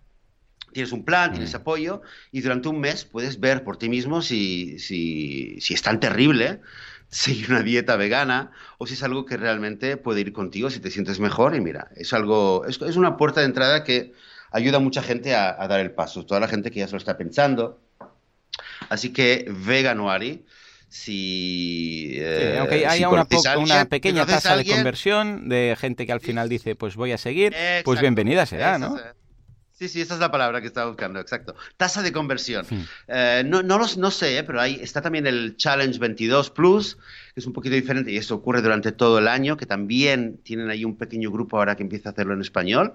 [0.73, 1.57] tienes un plan, tienes mm.
[1.57, 6.01] apoyo y durante un mes puedes ver por ti mismo si, si, si es tan
[6.01, 6.61] terrible
[7.13, 10.91] seguir una dieta vegana o si es algo que realmente puede ir contigo si te
[10.91, 11.55] sientes mejor.
[11.55, 14.15] Y mira, es algo, es, es una puerta de entrada que
[14.53, 16.99] ayuda a mucha gente a, dar el paso, toda la gente que ya se lo
[16.99, 17.81] está pensando.
[18.89, 20.45] Así que Veganuari,
[20.89, 22.13] si.
[22.15, 23.27] Eh, aunque haya una,
[23.57, 27.55] una, pequeña tasa de conversión de gente que al final dice, pues voy a seguir,
[27.85, 28.97] pues bienvenida será, ¿no?
[29.83, 31.57] Sí, sí, esa es la palabra que estaba buscando, exacto.
[31.77, 32.65] Tasa de conversión.
[33.09, 36.99] Eh, no, no, no sé, eh, pero ahí está también el Challenge 22 Plus,
[37.35, 40.85] es un poquito diferente y esto ocurre durante todo el año, que también tienen ahí
[40.85, 42.95] un pequeño grupo ahora que empieza a hacerlo en español.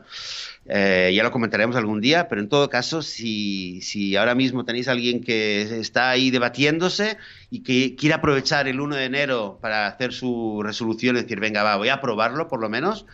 [0.65, 4.87] Eh, ya lo comentaremos algún día, pero en todo caso, si, si ahora mismo tenéis
[4.87, 7.17] alguien que está ahí debatiéndose
[7.49, 11.63] y que quiere aprovechar el 1 de enero para hacer su resolución y decir, venga,
[11.63, 13.05] va, voy a probarlo por lo menos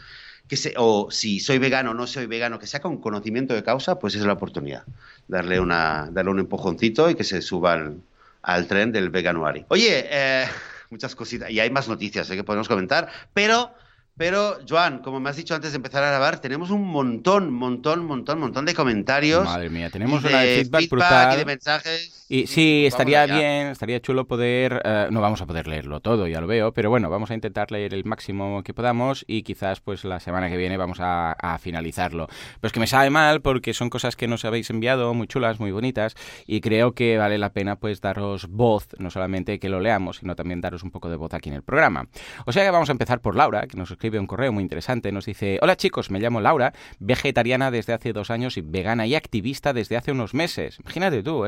[0.48, 4.00] que o si soy vegano o no soy vegano, que sea con conocimiento de causa,
[4.00, 4.84] pues es la oportunidad.
[5.28, 8.04] Darle, una, darle un empujoncito y que se suban
[8.42, 9.66] al tren del veganuari.
[9.70, 10.46] Oye, eh,
[10.94, 13.74] muchas cositas, y hay más noticias eh, que podemos comentar, pero
[14.16, 18.06] pero, Joan, como me has dicho antes de empezar a grabar, tenemos un montón, montón,
[18.06, 19.44] montón, montón de comentarios.
[19.44, 21.34] Madre mía, tenemos una de feedback, brutal.
[21.34, 22.24] Y de mensajes.
[22.30, 24.82] Y sí, estaría bien, estaría chulo poder.
[24.84, 27.72] Eh, no vamos a poder leerlo todo, ya lo veo, pero bueno, vamos a intentar
[27.72, 32.28] leer el máximo que podamos y quizás, pues la semana que viene vamos a, finalizarlo.
[32.28, 35.60] Pero es que me sabe mal porque son cosas que nos habéis enviado, muy chulas,
[35.60, 36.16] muy bonitas,
[36.48, 40.36] y creo que vale la pena, pues, daros voz, no solamente que lo leamos, sino
[40.36, 42.08] también daros un poco de voz aquí en el programa.
[42.46, 45.14] O sea que vamos a empezar por Laura, que nos escribe un correo muy interesante.
[45.14, 49.16] Nos dice, hola chicos, me llamo Laura, vegetariana desde hace dos años y vegana y
[49.16, 50.78] activista desde hace unos meses.
[50.82, 51.46] Imagínate tú,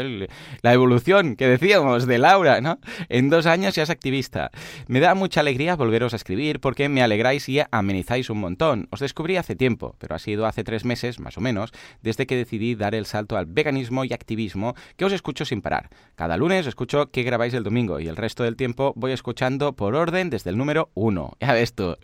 [0.61, 2.79] la evolución que decíamos de Laura, ¿no?
[3.09, 4.51] En dos años ya es activista.
[4.87, 8.87] Me da mucha alegría volveros a escribir porque me alegráis y amenizáis un montón.
[8.89, 12.37] Os descubrí hace tiempo, pero ha sido hace tres meses, más o menos, desde que
[12.37, 15.89] decidí dar el salto al veganismo y activismo que os escucho sin parar.
[16.15, 19.93] Cada lunes escucho que grabáis el domingo y el resto del tiempo voy escuchando por
[19.93, 21.33] orden desde el número uno.
[21.45, 21.95] Ya ves tú.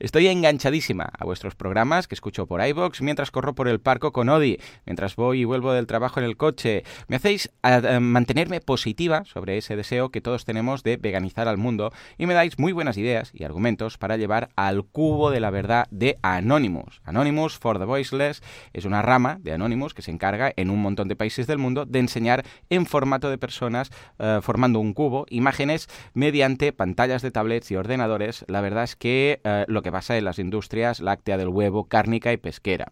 [0.00, 4.12] Estoy en enganchadísima a vuestros programas que escucho por iBox mientras corro por el parco
[4.12, 6.84] con Odi, mientras voy y vuelvo del trabajo en el coche.
[7.06, 11.92] Me hacéis eh, mantenerme positiva sobre ese deseo que todos tenemos de veganizar al mundo
[12.16, 15.86] y me dais muy buenas ideas y argumentos para llevar al cubo de la verdad
[15.90, 17.02] de Anonymous.
[17.04, 18.42] Anonymous for the Voiceless
[18.72, 21.84] es una rama de Anonymous que se encarga en un montón de países del mundo
[21.84, 27.70] de enseñar en formato de personas eh, formando un cubo imágenes mediante pantallas de tablets
[27.70, 28.46] y ordenadores.
[28.48, 32.32] La verdad es que eh, lo que pasa en las industrias láctea del huevo, cárnica
[32.32, 32.90] y pesquera.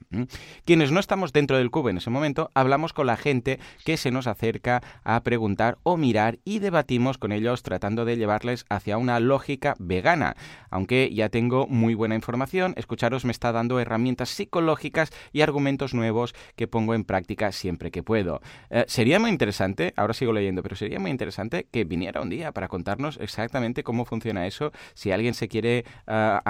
[0.64, 4.11] Quienes no estamos dentro del cubo en ese momento, hablamos con la gente que se
[4.11, 9.20] nos acerca a preguntar o mirar y debatimos con ellos tratando de llevarles hacia una
[9.20, 10.36] lógica vegana.
[10.70, 16.34] Aunque ya tengo muy buena información, escucharos me está dando herramientas psicológicas y argumentos nuevos
[16.57, 18.40] que pongo en práctica siempre que puedo.
[18.70, 22.53] Eh, sería muy interesante, ahora sigo leyendo, pero sería muy interesante que viniera un día
[22.53, 26.40] para contarnos exactamente cómo funciona eso, si alguien se quiere uh,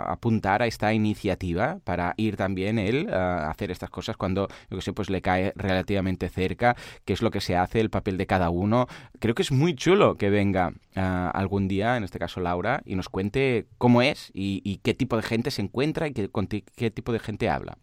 [0.00, 4.82] apuntar a esta iniciativa para ir también él a hacer estas cosas cuando, yo que
[4.82, 8.26] sé, pues le cae relativamente cerca, qué es lo que se hace, el papel de
[8.26, 8.86] cada uno.
[9.18, 11.00] Creo que es muy chulo que venga uh,
[11.32, 15.16] algún día, en este caso Laura, y nos cuente cómo es y, y qué tipo
[15.16, 17.76] de gente se encuentra y qué, con qué tipo de gente habla.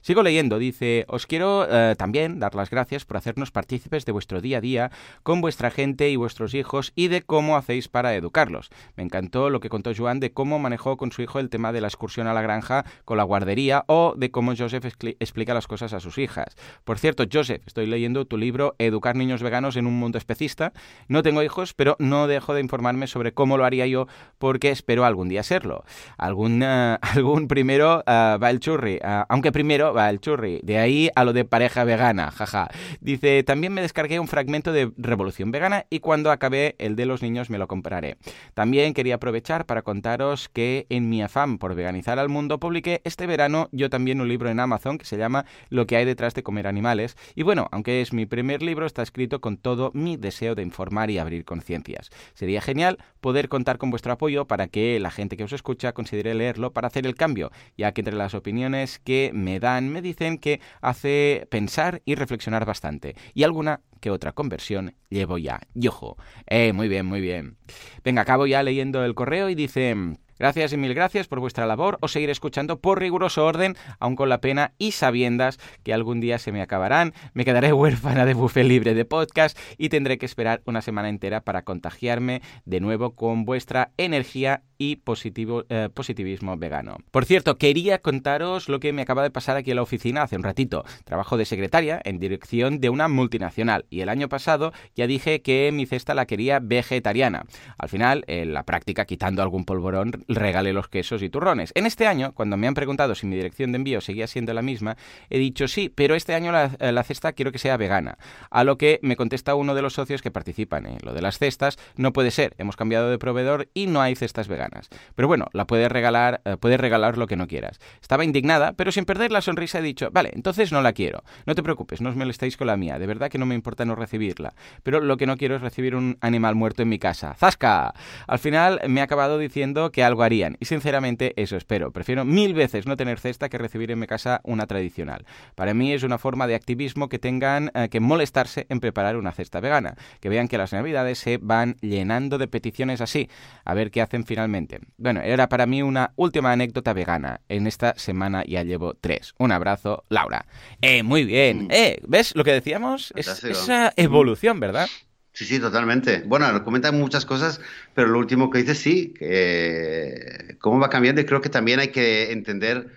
[0.00, 4.40] Sigo leyendo, dice, os quiero uh, también dar las gracias por hacernos partícipes de vuestro
[4.40, 4.90] día a día
[5.22, 8.70] con vuestra gente y vuestros hijos y de cómo hacéis para educarlos.
[8.96, 11.80] Me encantó lo que contó Joan de cómo manejó con su hijo el tema de
[11.80, 14.84] la excursión a la granja con la guardería o de cómo Joseph
[15.20, 16.56] explica las cosas a sus hijas.
[16.84, 20.72] Por cierto, Joseph, estoy leyendo tu libro Educar niños veganos en un mundo especista.
[21.08, 24.06] No tengo hijos, pero no dejo de informarme sobre cómo lo haría yo
[24.38, 25.84] porque espero algún día serlo.
[26.16, 30.60] Algún, uh, algún primero uh, va el churri, uh, aunque primero va el churri.
[30.62, 32.68] De ahí a lo de pareja vegana, jaja.
[33.00, 37.22] Dice, también me descargué un fragmento de Revolución Vegana y cuando acabé el de los
[37.22, 38.16] niños me lo compraré.
[38.54, 43.26] También quería aprovechar para contaros que en mi afán por veganizar al mundo, publiqué este
[43.26, 46.42] verano yo también un libro en Amazon que se llama Lo que hay detrás de
[46.42, 47.16] comer animales.
[47.34, 51.10] Y bueno, aunque es mi primer libro, está escrito con todo mi deseo de informar
[51.10, 52.10] y abrir conciencias.
[52.34, 56.34] Sería genial poder contar con vuestro apoyo para que la gente que os escucha considere
[56.34, 60.38] leerlo para hacer el cambio, ya que entre las opiniones que me dan me dicen
[60.38, 63.16] que hace pensar y reflexionar bastante.
[63.34, 65.60] Y alguna que otra conversión llevo ya.
[65.74, 66.16] Yojo.
[66.46, 67.56] Eh, muy bien, muy bien.
[68.02, 69.94] Venga, acabo ya leyendo el correo y dice...
[70.40, 71.98] Gracias y mil gracias por vuestra labor.
[72.00, 76.38] Os seguiré escuchando por riguroso orden, aun con la pena y sabiendas que algún día
[76.38, 77.12] se me acabarán.
[77.34, 81.42] Me quedaré huérfana de buffet libre de podcast y tendré que esperar una semana entera
[81.42, 86.96] para contagiarme de nuevo con vuestra energía y positivo, eh, positivismo vegano.
[87.10, 90.36] Por cierto, quería contaros lo que me acaba de pasar aquí en la oficina hace
[90.36, 90.86] un ratito.
[91.04, 95.70] Trabajo de secretaria en dirección de una multinacional y el año pasado ya dije que
[95.70, 97.44] mi cesta la quería vegetariana.
[97.76, 101.72] Al final, en la práctica, quitando algún polvorón, regalé los quesos y turrones.
[101.74, 104.62] En este año, cuando me han preguntado si mi dirección de envío seguía siendo la
[104.62, 104.96] misma,
[105.28, 108.18] he dicho sí, pero este año la, eh, la cesta quiero que sea vegana.
[108.50, 111.38] A lo que me contesta uno de los socios que participan en lo de las
[111.38, 114.88] cestas, no puede ser, hemos cambiado de proveedor y no hay cestas veganas.
[115.14, 117.78] Pero bueno, la puedes regalar, eh, puedes regalar lo que no quieras.
[118.00, 121.22] Estaba indignada, pero sin perder la sonrisa he dicho, vale, entonces no la quiero.
[121.46, 122.98] No te preocupes, no os molestéis con la mía.
[122.98, 124.54] De verdad que no me importa no recibirla.
[124.82, 127.34] Pero lo que no quiero es recibir un animal muerto en mi casa.
[127.34, 127.94] ¡Zasca!
[128.26, 130.19] Al final me ha acabado diciendo que algo
[130.60, 131.92] Y sinceramente eso espero.
[131.92, 135.24] Prefiero mil veces no tener cesta que recibir en mi casa una tradicional.
[135.54, 139.32] Para mí es una forma de activismo que tengan eh, que molestarse en preparar una
[139.32, 139.94] cesta vegana.
[140.20, 143.28] Que vean que las navidades se van llenando de peticiones así.
[143.64, 144.80] A ver qué hacen finalmente.
[144.98, 147.40] Bueno, era para mí una última anécdota vegana.
[147.48, 149.34] En esta semana ya llevo tres.
[149.38, 150.46] Un abrazo, Laura.
[150.80, 151.64] Eh, muy bien.
[151.64, 151.70] Mm.
[151.70, 153.12] Eh, ¿ves lo que decíamos?
[153.16, 154.88] Es esa evolución, ¿verdad?
[155.32, 156.22] Sí, sí, totalmente.
[156.26, 157.60] Bueno, nos comentan muchas cosas,
[157.94, 161.88] pero lo último que dice sí, que cómo va cambiando y creo que también hay
[161.88, 162.88] que entender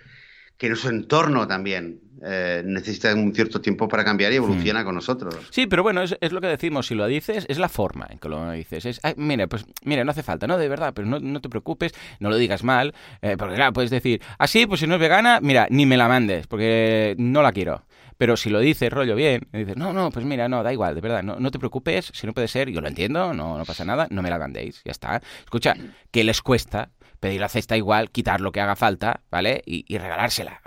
[0.56, 4.84] que nuestro entorno también eh, necesita un cierto tiempo para cambiar y evoluciona hmm.
[4.84, 5.36] con nosotros.
[5.50, 8.28] Sí, pero bueno, es, lo que decimos, si lo dices, es la forma en que
[8.28, 8.86] lo dices.
[8.86, 10.56] Es, mira, pues mira, no hace falta, ¿no?
[10.56, 14.22] De verdad, pero no, te preocupes, no lo digas mal, eh, porque claro, puedes decir,
[14.38, 17.52] así, ah, pues si no es vegana, mira, ni me la mandes, porque no la
[17.52, 17.82] quiero.
[18.16, 20.94] Pero si lo dices rollo bien, y dices, no, no, pues mira, no, da igual,
[20.94, 23.64] de verdad, no, no te preocupes, si no puede ser, yo lo entiendo, no, no
[23.64, 25.20] pasa nada, no me la mandéis, ya está.
[25.44, 25.74] Escucha,
[26.10, 26.90] ¿qué les cuesta?
[27.24, 29.62] pedir la cesta igual, quitar lo que haga falta, ¿vale?
[29.64, 30.60] Y, regalársela.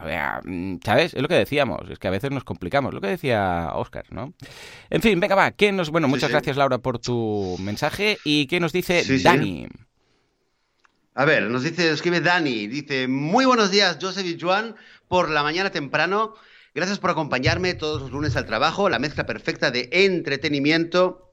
[0.43, 1.13] Mm, ¿Sabes?
[1.13, 4.33] Es lo que decíamos, es que a veces nos complicamos, lo que decía Oscar, ¿no?
[4.89, 5.91] En fin, venga, va, ¿qué nos...
[5.91, 9.67] Bueno, muchas gracias Laura por tu mensaje y ¿qué nos dice Dani?
[11.13, 14.75] A ver, nos dice, escribe Dani, dice, muy buenos días, Joseph y Joan,
[15.07, 16.33] por la mañana temprano.
[16.77, 21.31] Gracias por acompañarme todos los lunes al trabajo, la mezcla perfecta de entretenimiento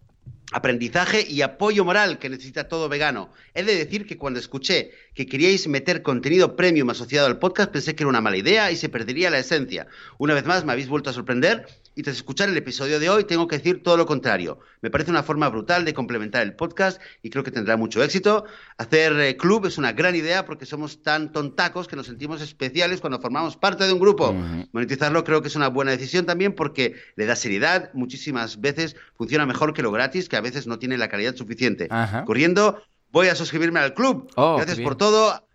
[0.52, 3.30] aprendizaje y apoyo moral que necesita todo vegano.
[3.52, 7.94] He de decir que cuando escuché que queríais meter contenido premium asociado al podcast, pensé
[7.94, 9.86] que era una mala idea y se perdería la esencia.
[10.16, 13.24] Una vez más, me habéis vuelto a sorprender y tras escuchar el episodio de hoy,
[13.24, 14.58] tengo que decir todo lo contrario.
[14.80, 18.44] Me parece una forma brutal de complementar el podcast y creo que tendrá mucho éxito.
[18.78, 23.00] Hacer eh, club es una gran idea porque somos tan tontacos que nos sentimos especiales
[23.00, 24.34] cuando formamos parte de un grupo.
[24.72, 27.90] Monetizarlo creo que es una buena decisión también porque le da seriedad.
[27.94, 31.88] Muchísimas veces funciona mejor que lo gratis, que a veces no tiene la calidad suficiente.
[32.26, 32.82] Corriendo,
[33.12, 34.30] voy a suscribirme al club.
[34.34, 35.46] Oh, Gracias por todo.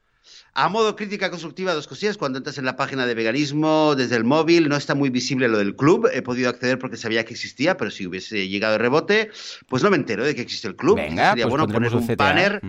[0.53, 2.17] A modo crítica constructiva, dos cosillas.
[2.17, 5.57] Cuando entras en la página de veganismo desde el móvil, no está muy visible lo
[5.57, 6.09] del club.
[6.11, 9.31] He podido acceder porque sabía que existía, pero si hubiese llegado de rebote,
[9.67, 10.97] pues no me entero de que existe el club.
[10.97, 12.61] Venga, Sería pues bueno poner un banner.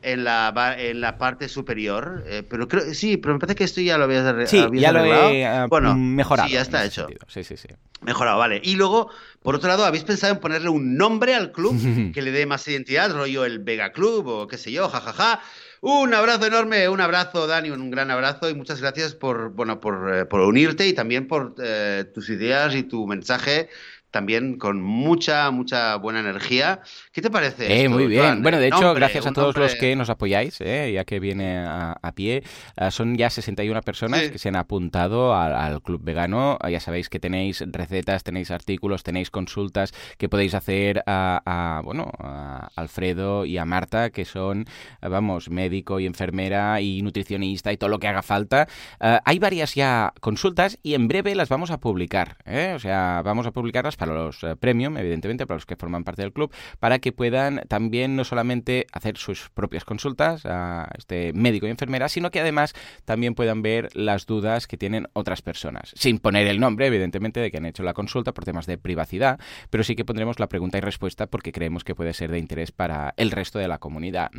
[0.00, 3.80] En la, en la parte superior, eh, pero creo sí, pero me parece que esto
[3.80, 6.48] ya lo habías, sí, ya lo he ah, bueno, mejorado.
[6.48, 7.08] Sí, ya está hecho.
[7.26, 7.66] Sí, sí, sí.
[8.02, 8.60] Mejorado, vale.
[8.62, 9.10] Y luego,
[9.42, 11.76] por otro lado, ¿habéis pensado en ponerle un nombre al club
[12.14, 15.40] que le dé más identidad, rollo el Vega Club o qué sé yo, jajaja?
[15.80, 20.12] Un abrazo enorme, un abrazo, Dani, un gran abrazo y muchas gracias por, bueno, por,
[20.14, 23.68] eh, por unirte y también por eh, tus ideas y tu mensaje
[24.10, 26.80] también con mucha, mucha buena energía.
[27.12, 27.82] ¿Qué te parece?
[27.82, 28.42] Eh, muy bien.
[28.42, 32.12] Bueno, de hecho, gracias a todos los que nos apoyáis, eh, ya que viene a,
[32.14, 32.42] pie.
[32.76, 36.58] Ah, son ya 61 personas que se han apuntado al, Club Vegano.
[36.60, 42.10] Ah, ya sabéis que tenéis recetas, tenéis artículos, tenéis consultas que podéis hacer a, bueno,
[42.18, 44.64] a Alfredo y a Marta, que son,
[45.02, 48.68] vamos, médico y enfermera y nutricionista y todo lo que haga falta.
[49.00, 52.38] Ah, hay varias ya consultas y en breve las vamos a publicar.
[52.46, 52.72] ¿eh?
[52.74, 56.22] O sea, vamos a publicarlas para los eh, premium, evidentemente, para los que forman parte
[56.22, 61.66] del club, para que puedan también no solamente hacer sus propias consultas a este médico
[61.66, 62.74] y enfermera, sino que además
[63.04, 67.50] también puedan ver las dudas que tienen otras personas, sin poner el nombre, evidentemente, de
[67.50, 69.38] que han hecho la consulta por temas de privacidad,
[69.70, 72.72] pero sí que pondremos la pregunta y respuesta porque creemos que puede ser de interés
[72.72, 74.30] para el resto de la comunidad.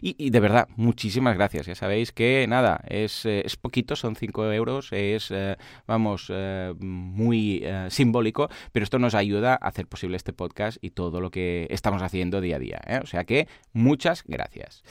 [0.00, 1.66] Y, de verdad, muchísimas gracias.
[1.66, 5.56] Ya sabéis que nada, es, eh, es poquito, son 5 euros, es, eh,
[5.86, 11.20] vamos, eh, muy simbólico, pero esto nos ayuda a hacer posible este podcast y todo
[11.20, 12.80] lo que estamos haciendo día a día.
[13.02, 14.82] O sea que muchas gracias.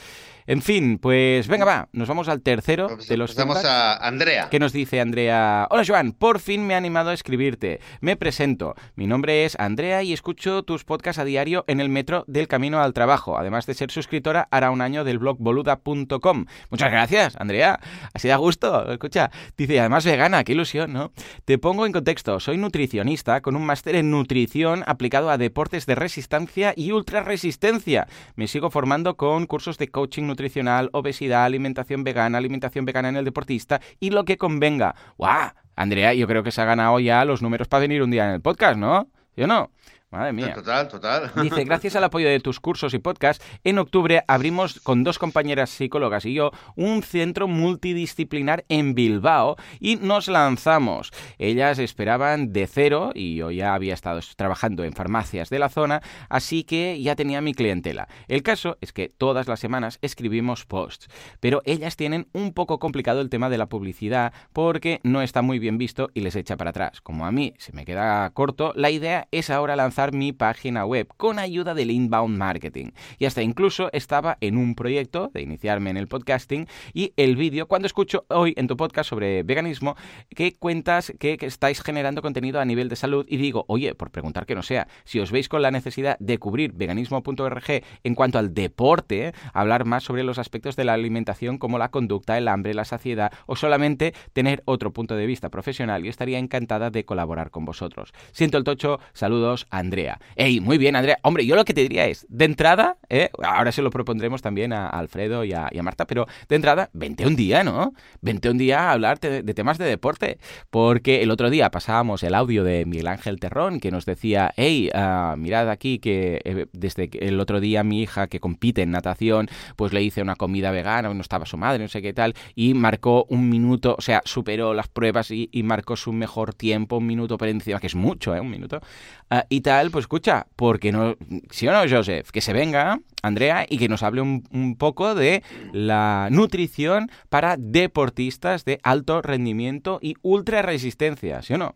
[0.47, 4.47] En fin, pues venga, va, nos vamos al tercero pues de los Vamos a Andrea.
[4.49, 5.67] ¿Qué nos dice Andrea?
[5.71, 7.81] Hola Joan, por fin me ha animado a escribirte.
[7.99, 8.75] Me presento.
[8.95, 12.79] Mi nombre es Andrea y escucho tus podcasts a diario en el metro del camino
[12.79, 13.37] al trabajo.
[13.37, 16.45] Además de ser suscriptora, hará un año del blog boluda.com.
[16.69, 17.79] Muchas gracias, Andrea.
[18.13, 18.91] Así da gusto.
[18.91, 21.11] Escucha, dice, además vegana, qué ilusión, ¿no?
[21.43, 22.39] Te pongo en contexto.
[22.39, 28.07] Soy nutricionista con un máster en nutrición aplicado a deportes de resistencia y ultra resistencia.
[28.35, 33.25] Me sigo formando con cursos de coaching nutricional, obesidad, alimentación vegana, alimentación vegana en el
[33.25, 34.95] deportista y lo que convenga.
[35.17, 35.51] ¡Guau!
[35.75, 38.35] Andrea, yo creo que se ha ganado ya los números para venir un día en
[38.35, 39.09] el podcast, ¿no?
[39.35, 39.71] ¿Yo no?
[40.15, 40.53] Madre mía.
[40.53, 41.31] Total, total.
[41.41, 45.69] Dice, gracias al apoyo de tus cursos y podcasts, en octubre abrimos con dos compañeras
[45.69, 51.11] psicólogas y yo un centro multidisciplinar en Bilbao y nos lanzamos.
[51.37, 56.01] Ellas esperaban de cero y yo ya había estado trabajando en farmacias de la zona,
[56.29, 58.07] así que ya tenía mi clientela.
[58.29, 61.09] El caso es que todas las semanas escribimos posts,
[61.41, 65.59] pero ellas tienen un poco complicado el tema de la publicidad porque no está muy
[65.59, 67.01] bien visto y les echa para atrás.
[67.01, 71.07] Como a mí se me queda corto, la idea es ahora lanzar mi página web
[71.17, 72.91] con ayuda del inbound marketing.
[73.17, 77.67] Y hasta incluso estaba en un proyecto de iniciarme en el podcasting y el vídeo,
[77.67, 79.95] cuando escucho hoy en tu podcast sobre veganismo,
[80.29, 84.45] que cuentas que, estáis generando contenido a nivel de salud y digo, oye, por preguntar
[84.45, 88.53] que no sea, si os veis con la necesidad de cubrir veganismo.org en cuanto al
[88.53, 92.85] deporte, hablar más sobre los aspectos de la alimentación como la conducta, el hambre, la
[92.85, 97.65] saciedad o solamente tener otro punto de vista profesional, yo estaría encantada de colaborar con
[97.65, 98.13] vosotros.
[98.31, 99.94] Siento el tocho, saludos, Andrés.
[99.95, 100.19] Andrea.
[100.35, 101.19] Ey, muy bien, Andrea.
[101.21, 103.29] Hombre, yo lo que te diría es, de entrada, ¿eh?
[103.41, 107.37] ahora se lo propondremos también a Alfredo y a, Marta, pero de entrada, vente un
[107.37, 107.93] día, ¿no?
[108.19, 110.37] Vente un día a hablar de, temas de deporte.
[110.69, 114.89] Porque el otro día pasábamos el audio de Miguel Ángel Terrón que nos decía, hey,
[114.93, 119.47] uh, mirad aquí que eh, desde el otro día mi hija que compite en natación,
[119.77, 122.73] pues le hice una comida vegana, no estaba su madre, no sé qué tal, y
[122.73, 127.37] marcó un minuto, o sea, superó las pruebas y, marcó su mejor tiempo, un minuto
[127.37, 128.41] por encima, que es mucho, ¿eh?
[128.41, 128.81] Un minuto.
[129.29, 129.45] Tal
[129.91, 131.15] pues escucha, porque no,
[131.51, 135.15] si o no, Joseph, que se venga, Andrea, y que nos hable un, un poco
[135.15, 141.75] de la nutrición para deportistas de alto rendimiento y ultra resistencia, ¿sí o no?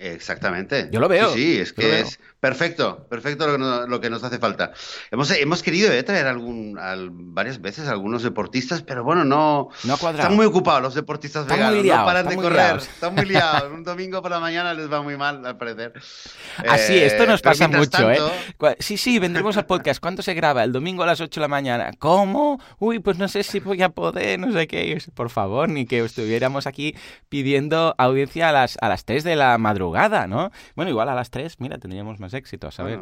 [0.00, 0.88] Exactamente.
[0.90, 1.28] Yo lo veo.
[1.34, 4.72] Sí, es que es perfecto, perfecto lo que, nos, hace falta.
[5.10, 6.78] Hemos, hemos querido eh, traer algún,
[7.34, 9.68] varias veces a algunos deportistas, pero bueno, no.
[9.84, 11.84] No Están muy ocupados los deportistas veganos.
[11.84, 12.76] no paran de correr.
[12.76, 13.70] Están muy liados.
[13.72, 15.92] Un domingo por la mañana les va muy mal, al parecer.
[16.68, 18.18] Así, eh, esto nos pasa mucho, ¿eh?
[18.78, 20.00] Sí, sí, vendremos al podcast.
[20.00, 20.64] ¿Cuánto se graba?
[20.64, 21.90] El domingo a las 8 de la mañana.
[21.98, 22.60] ¿Cómo?
[22.78, 25.00] Uy, pues no sé si voy a poder, no sé qué.
[25.14, 26.94] Por favor, ni que estuviéramos aquí
[27.28, 29.90] pidiendo audiencia a las, a las 3 de la madrugada
[30.26, 30.50] ¿no?
[30.74, 33.00] Bueno, igual a las 3, mira, tendríamos más éxito, a saber.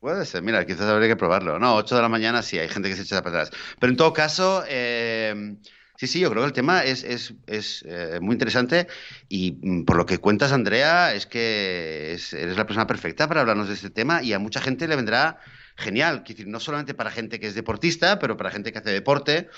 [0.00, 1.58] puede ser, mira, quizás habría que probarlo.
[1.58, 3.58] No, 8 de la mañana sí, hay gente que se echa para atrás.
[3.78, 5.56] Pero en todo caso, eh,
[5.96, 8.88] sí, sí, yo creo que el tema es, es, es eh, muy interesante
[9.28, 13.68] y mm, por lo que cuentas, Andrea, es que eres la persona perfecta para hablarnos
[13.68, 15.38] de este tema y a mucha gente le vendrá
[15.76, 16.22] genial.
[16.26, 19.48] decir, no solamente para gente que es deportista, pero para gente que hace deporte,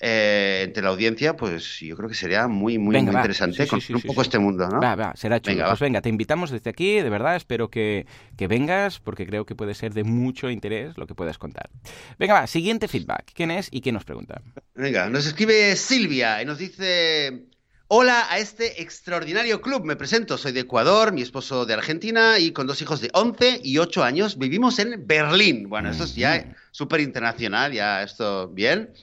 [0.00, 4.02] eh, entre la audiencia, pues yo creo que sería muy, muy, muy interesante conocer un
[4.02, 4.80] poco este mundo, ¿no?
[4.80, 5.56] Va, va, será chulo.
[5.56, 8.06] Venga, pues venga, te invitamos desde aquí, de verdad, espero que,
[8.36, 11.70] que vengas, porque creo que puede ser de mucho interés lo que puedas contar.
[12.18, 13.32] Venga, va, siguiente feedback.
[13.34, 14.42] ¿Quién es y quién nos pregunta?
[14.74, 17.51] Venga, nos escribe Silvia y nos dice...
[17.94, 19.84] Hola a este extraordinario club.
[19.84, 23.60] Me presento, soy de Ecuador, mi esposo de Argentina y con dos hijos de 11
[23.62, 25.68] y 8 años vivimos en Berlín.
[25.68, 28.94] Bueno, esto es ya súper internacional, ya esto bien.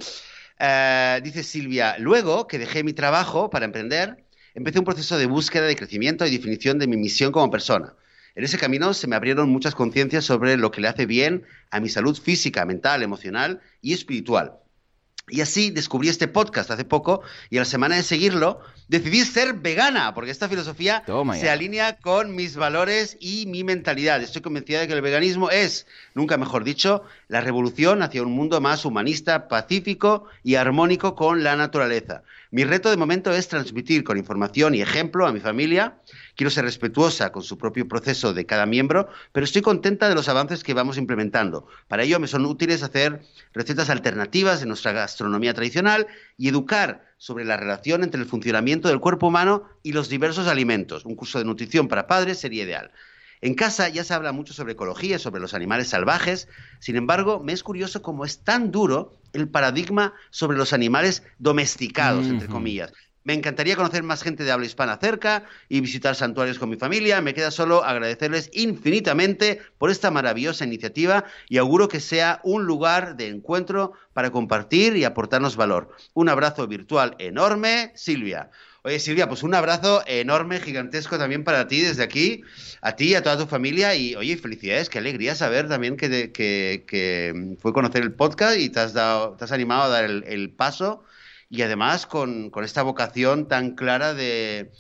[0.58, 4.26] Eh, dice Silvia, luego que dejé mi trabajo para emprender,
[4.56, 7.94] empecé un proceso de búsqueda de crecimiento y definición de mi misión como persona.
[8.34, 11.80] En ese camino se me abrieron muchas conciencias sobre lo que le hace bien a
[11.80, 14.56] mi salud física, mental, emocional y espiritual.
[15.30, 19.54] Y así descubrí este podcast hace poco y a la semana de seguirlo decidí ser
[19.54, 21.04] vegana porque esta filosofía
[21.40, 24.22] se alinea con mis valores y mi mentalidad.
[24.22, 28.60] Estoy convencida de que el veganismo es, nunca mejor dicho, la revolución hacia un mundo
[28.62, 32.24] más humanista, pacífico y armónico con la naturaleza.
[32.52, 36.00] Mi reto de momento es transmitir con información y ejemplo a mi familia.
[36.36, 40.30] Quiero ser respetuosa con su propio proceso de cada miembro, pero estoy contenta de los
[40.30, 41.68] avances que vamos implementando.
[41.88, 43.22] Para ello me son útiles hacer
[43.54, 46.08] recetas alternativas de nuestra gastronomía tradicional
[46.40, 51.06] y educar sobre la relación entre el funcionamiento del cuerpo humano y los diversos alimentos.
[51.06, 52.92] Un curso de nutrición para padres sería ideal.
[53.42, 56.48] En casa ya se habla mucho sobre ecología, sobre los animales salvajes.
[56.80, 62.28] Sin embargo, me es curioso cómo es tan duro el paradigma sobre los animales domesticados,
[62.28, 62.92] entre comillas.
[63.30, 67.22] Me encantaría conocer más gente de habla hispana cerca y visitar santuarios con mi familia.
[67.22, 73.18] Me queda solo agradecerles infinitamente por esta maravillosa iniciativa y auguro que sea un lugar
[73.18, 75.96] de encuentro para compartir y aportarnos valor.
[76.14, 78.50] Un abrazo virtual enorme, Silvia.
[78.82, 82.44] Oye, Silvia, pues un abrazo enorme, gigantesco también para ti desde aquí,
[82.82, 83.94] a ti y a toda tu familia.
[83.96, 88.80] Y oye, felicidades, qué alegría saber también que, que, fue conocer el podcast y te
[88.80, 91.04] has, dado, te has animado a dar el, paso.
[91.50, 94.72] Y además con, esta vocación tan clara de,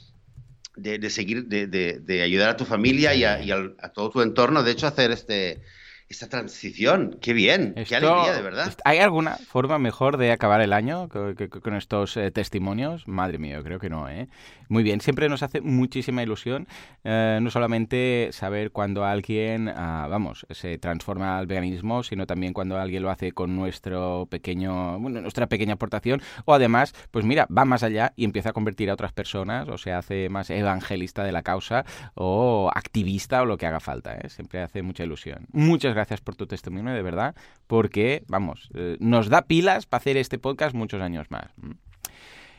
[0.77, 3.41] de, seguir, de, ayudar a tu familia y, a,
[3.79, 4.63] a, todo tu entorno.
[4.63, 5.61] De hecho, hacer este,
[6.09, 7.19] esta transición.
[7.21, 8.73] Qué bien, qué alegría, de verdad.
[8.83, 13.07] ¿Hay alguna forma mejor de acabar el año con estos eh, testimonios?
[13.07, 14.27] Madre mía, creo que no, ¿eh?
[14.69, 16.67] Muy bien, siempre nos hace muchísima ilusión,
[17.03, 22.79] eh, no solamente saber cuando alguien, ah, vamos, se transforma al veganismo, sino también cuando
[22.79, 27.65] alguien lo hace con nuestro pequeño, bueno, nuestra pequeña aportación, o además, pues mira, va
[27.65, 31.31] más allá y empieza a convertir a otras personas, o se hace más evangelista de
[31.31, 31.85] la causa,
[32.15, 34.29] o activista, o lo que haga falta, ¿eh?
[34.29, 35.45] Siempre hace mucha ilusión.
[35.51, 37.35] Muchas gracias gracias por tu testimonio, de verdad,
[37.67, 41.51] porque, vamos, eh, nos da pilas para hacer este podcast muchos años más.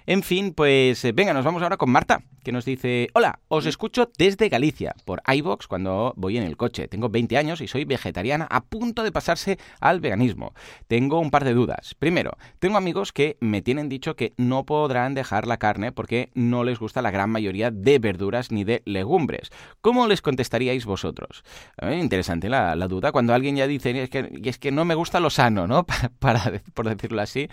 [0.06, 3.66] En fin, pues eh, venga, nos vamos ahora con Marta, que nos dice, hola, os
[3.66, 6.88] escucho desde Galicia, por iVox cuando voy en el coche.
[6.88, 10.54] Tengo 20 años y soy vegetariana a punto de pasarse al veganismo.
[10.88, 11.94] Tengo un par de dudas.
[11.98, 16.64] Primero, tengo amigos que me tienen dicho que no podrán dejar la carne porque no
[16.64, 19.50] les gusta la gran mayoría de verduras ni de legumbres.
[19.80, 21.44] ¿Cómo les contestaríais vosotros?
[21.90, 23.12] interesante la, duda.
[23.12, 25.84] Cuando alguien ya dice, es que, es que no me gusta lo sano, ¿no?
[26.18, 27.48] Para, por decirlo así.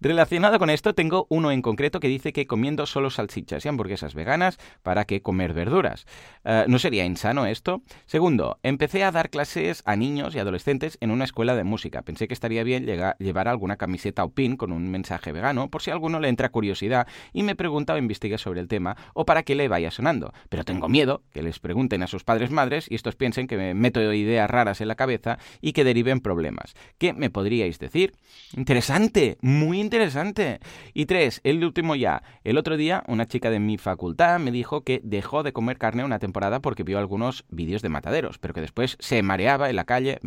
[0.00, 4.14] Relacionado con esto, tengo uno en concreto que dice que comiendo solo salchichas y hamburguesas
[4.14, 6.06] veganas ganas, ¿para qué comer verduras?
[6.44, 7.82] Eh, ¿No sería insano esto?
[8.06, 12.02] Segundo, empecé a dar clases a niños y adolescentes en una escuela de música.
[12.02, 12.86] Pensé que estaría bien
[13.18, 16.50] llevar alguna camiseta o pin con un mensaje vegano por si a alguno le entra
[16.50, 20.32] curiosidad y me pregunta o investiga sobre el tema o para que le vaya sonando.
[20.50, 23.72] Pero tengo miedo que les pregunten a sus padres madres y estos piensen que me
[23.72, 26.74] meto ideas raras en la cabeza y que deriven problemas.
[26.98, 28.12] ¿Qué me podríais decir?
[28.54, 30.60] Interesante, muy interesante.
[30.92, 32.24] Y tres, el último ya.
[32.42, 36.04] El otro día una chica de mi facultad me dijo que dejó de comer carne
[36.04, 39.84] una temporada porque vio algunos vídeos de mataderos, pero que después se mareaba en la
[39.84, 40.18] calle,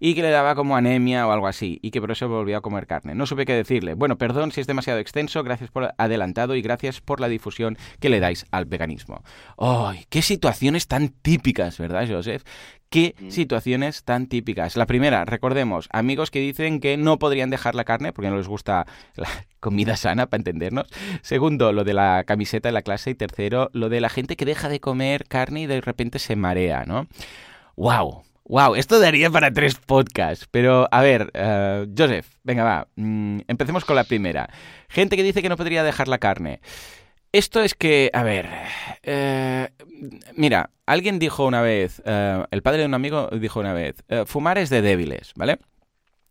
[0.00, 2.62] y que le daba como anemia o algo así, y que por eso volvió a
[2.62, 3.14] comer carne.
[3.14, 3.94] No supe qué decirle.
[3.94, 8.08] Bueno, perdón si es demasiado extenso, gracias por adelantado y gracias por la difusión que
[8.08, 9.22] le dais al veganismo.
[9.56, 10.06] ¡Ay!
[10.08, 12.42] ¡Qué situaciones tan típicas, ¿verdad, Joseph?
[12.90, 13.30] Qué mm.
[13.30, 14.76] situaciones tan típicas.
[14.76, 18.48] La primera, recordemos, amigos que dicen que no podrían dejar la carne porque no les
[18.48, 18.84] gusta
[19.14, 19.28] la
[19.60, 20.88] comida sana, para entendernos.
[21.22, 23.10] Segundo, lo de la camiseta de la clase.
[23.10, 26.34] Y tercero, lo de la gente que deja de comer carne y de repente se
[26.34, 27.06] marea, ¿no?
[27.76, 28.24] ¡Wow!
[28.50, 30.48] Wow, esto daría para tres podcasts.
[30.50, 32.88] Pero, a ver, uh, Joseph, venga, va.
[32.96, 34.50] Mm, empecemos con la primera.
[34.88, 36.60] Gente que dice que no podría dejar la carne.
[37.32, 38.48] Esto es que, a ver,
[39.04, 39.68] eh,
[40.34, 44.24] mira, alguien dijo una vez, eh, el padre de un amigo dijo una vez, eh,
[44.26, 45.58] fumar es de débiles, ¿vale?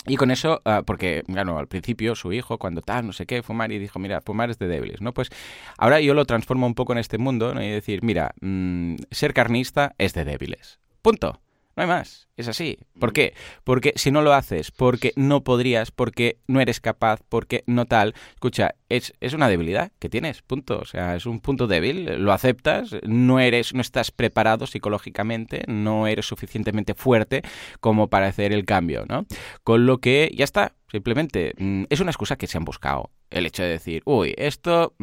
[0.05, 3.43] Y con eso, ah, porque, bueno, al principio su hijo, cuando tal, no sé qué,
[3.43, 5.13] fumar, y dijo, mira, fumar es de débiles, ¿no?
[5.13, 5.29] Pues
[5.77, 7.63] ahora yo lo transformo un poco en este mundo, ¿no?
[7.63, 10.79] Y decir, mira, mm, ser carnista es de débiles.
[11.01, 11.39] Punto.
[11.77, 12.27] No hay más.
[12.39, 12.77] Es así.
[12.97, 13.33] ¿Por qué?
[13.65, 18.13] Porque si no lo haces, porque no podrías, porque no eres capaz, porque no tal.
[18.33, 20.79] Escucha, es, es, una debilidad que tienes, punto.
[20.79, 26.07] O sea, es un punto débil, lo aceptas, no eres, no estás preparado psicológicamente, no
[26.07, 27.41] eres suficientemente fuerte
[27.81, 29.25] como para hacer el cambio, ¿no?
[29.65, 33.45] Con lo que ya está, simplemente mm, es una excusa que se han buscado el
[33.45, 34.95] hecho de decir, uy, esto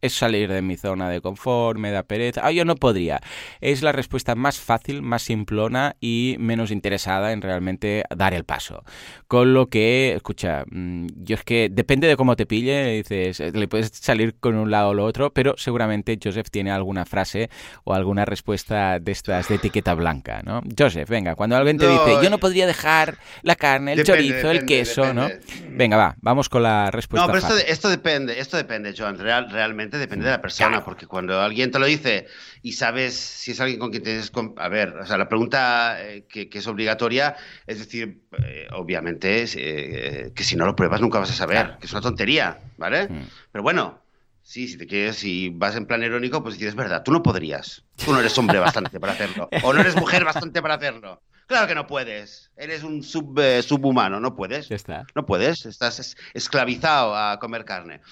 [0.00, 3.20] es salir de mi zona de confort, me da pereza, ah, yo no podría.
[3.60, 8.82] Es la respuesta más fácil, más simplona y menos interesada en realmente dar el paso.
[9.28, 13.68] Con lo que, escucha, mm, yo es que depende de cómo te pille, dices, le
[13.68, 17.50] puedes salir con un lado o lo otro, pero seguramente Joseph tiene alguna frase
[17.84, 20.62] o alguna respuesta de estas de etiqueta blanca, ¿no?
[20.76, 24.50] Joseph, venga, cuando alguien te dice, yo no eh, podría dejar la carne, el chorizo,
[24.50, 25.28] el queso, ¿no?
[25.68, 27.26] Venga, va, vamos con la respuesta.
[27.26, 31.40] No, pero esto, depende, esto depende, Joan, Real, realmente depende de la persona, porque cuando
[31.40, 32.26] alguien te lo dice
[32.62, 34.32] y sabes si es alguien con quien tienes...
[34.56, 39.44] A ver, o sea, la pregunta eh, que, que es obligatoria, es decir, eh, obviamente,
[39.54, 43.08] eh, que si no lo pruebas nunca vas a saber, que es una tontería, ¿vale?
[43.08, 43.26] Mm.
[43.52, 44.02] Pero bueno,
[44.42, 47.84] sí, si te quieres, si vas en plan irónico, pues dices, verdad, tú no podrías,
[48.04, 51.22] tú no eres hombre bastante para hacerlo, o no eres mujer bastante para hacerlo.
[51.50, 52.52] Claro que no puedes.
[52.56, 54.70] Eres un sub, eh, subhumano, no puedes.
[54.70, 55.04] Está.
[55.16, 55.66] No puedes.
[55.66, 58.02] Estás esclavizado a comer carne.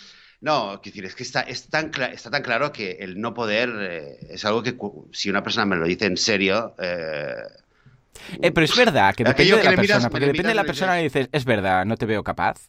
[0.40, 4.18] No, quiero decir, es que está, tan, está tan claro que el no poder eh,
[4.30, 4.76] es algo que
[5.12, 6.74] si una persona me lo dice en serio...
[6.78, 7.34] Eh,
[8.40, 11.28] pero es verdad que depende de la persona, porque depende de la persona y dices,
[11.32, 12.68] es verdad, no te veo capaz.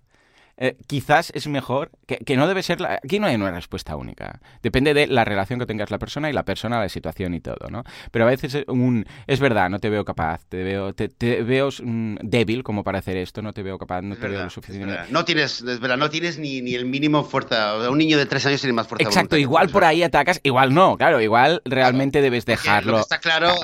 [0.62, 4.93] Eh, quizás es mejor, que, no debe ser, aquí no hay una respuesta única, depende
[4.93, 7.86] de la relación que tengas la persona y la persona, la situación y todo, ¿no?
[8.12, 11.08] Pero a veces un, es verdad, no te veo capaz, te veo, te,
[11.43, 14.50] veo mm, débil como para hacer esto, no te veo capaz, no te veo lo
[14.50, 14.97] suficiente.
[15.10, 18.45] No tienes, es verdad, no tienes ni, ni el mínimo fuerza, un niño de tres
[18.45, 19.08] años tiene más fuerza.
[19.08, 23.00] Exacto, igual por ahí atacas, igual no, claro, igual realmente debes dejarlo.
[23.00, 23.56] está claro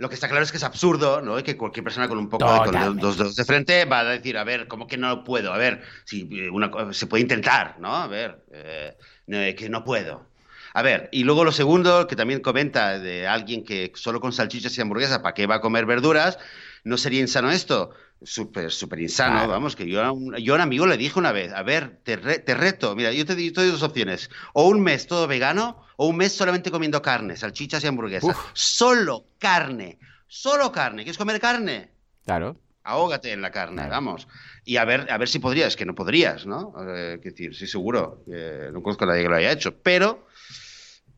[0.00, 1.38] lo que está claro es que es absurdo, ¿no?
[1.38, 4.04] Y que cualquier persona con un poco de, con dos dedos de frente va a
[4.04, 5.52] decir, a ver, ¿cómo que no puedo?
[5.52, 7.94] A ver, si eh, una, se puede intentar, ¿no?
[7.94, 10.24] A ver, eh, que no puedo.
[10.72, 14.78] A ver, y luego lo segundo, que también comenta de alguien que solo con salchichas
[14.78, 16.38] y hamburguesas, ¿para qué va a comer verduras?
[16.82, 17.90] ¿No sería insano esto?
[18.22, 21.32] Súper, súper insano, vamos, que yo a, un, yo a un amigo le dije una
[21.32, 25.06] vez, a ver, te, te reto, mira, yo te, doy dos opciones, o un mes
[25.06, 28.36] todo vegano, o un mes solamente comiendo carne, salchichas y hamburguesas.
[28.52, 31.02] Solo carne, solo carne.
[31.02, 31.92] ¿Quieres comer carne?
[32.24, 32.58] Claro.
[32.82, 34.28] Ahógate en la carne, vamos.
[34.64, 36.74] Y a ver, a ver si podrías, que no podrías, ¿no?
[36.88, 40.26] Eh, decir, sí, seguro, no conozco a nadie que lo haya hecho, pero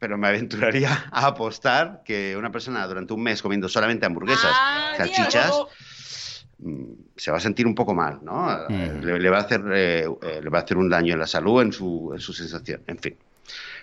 [0.03, 4.51] pero me aventuraría a apostar que una persona durante un mes comiendo solamente hamburguesas,
[4.97, 5.92] salchichas, mm,
[7.17, 8.47] se va a sentir un poco mal, ¿no?
[8.69, 9.05] Mm.
[9.05, 11.63] Le, va a hacer, eh, eh, le va a hacer un daño en la salud,
[11.63, 13.17] en su, en su sensación, en fin.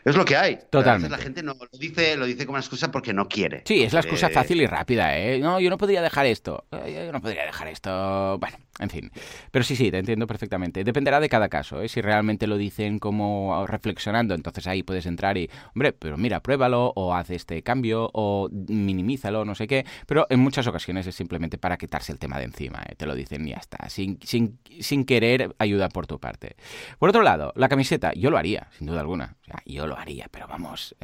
[0.05, 0.59] Es lo que hay.
[0.69, 1.09] Totalmente.
[1.09, 3.63] la gente no lo dice, lo dice como una excusa porque no quiere.
[3.65, 5.39] Sí, es la excusa fácil y rápida, ¿eh?
[5.39, 6.65] No, yo no podría dejar esto.
[6.71, 8.37] Yo no podría dejar esto.
[8.39, 9.11] Bueno, en fin.
[9.51, 10.83] Pero sí, sí, te entiendo perfectamente.
[10.83, 11.89] Dependerá de cada caso, ¿eh?
[11.89, 16.93] Si realmente lo dicen como reflexionando, entonces ahí puedes entrar y, hombre, pero mira, pruébalo
[16.95, 19.85] o haz este cambio o minimízalo, no sé qué.
[20.07, 22.95] Pero en muchas ocasiones es simplemente para quitarse el tema de encima, ¿eh?
[22.95, 23.89] Te lo dicen y ya está.
[23.89, 26.55] Sin, sin, sin querer ayuda por tu parte.
[26.99, 29.35] Por otro lado, la camiseta, yo lo haría, sin duda alguna.
[29.41, 30.95] O sea, yo lo haría, pero vamos,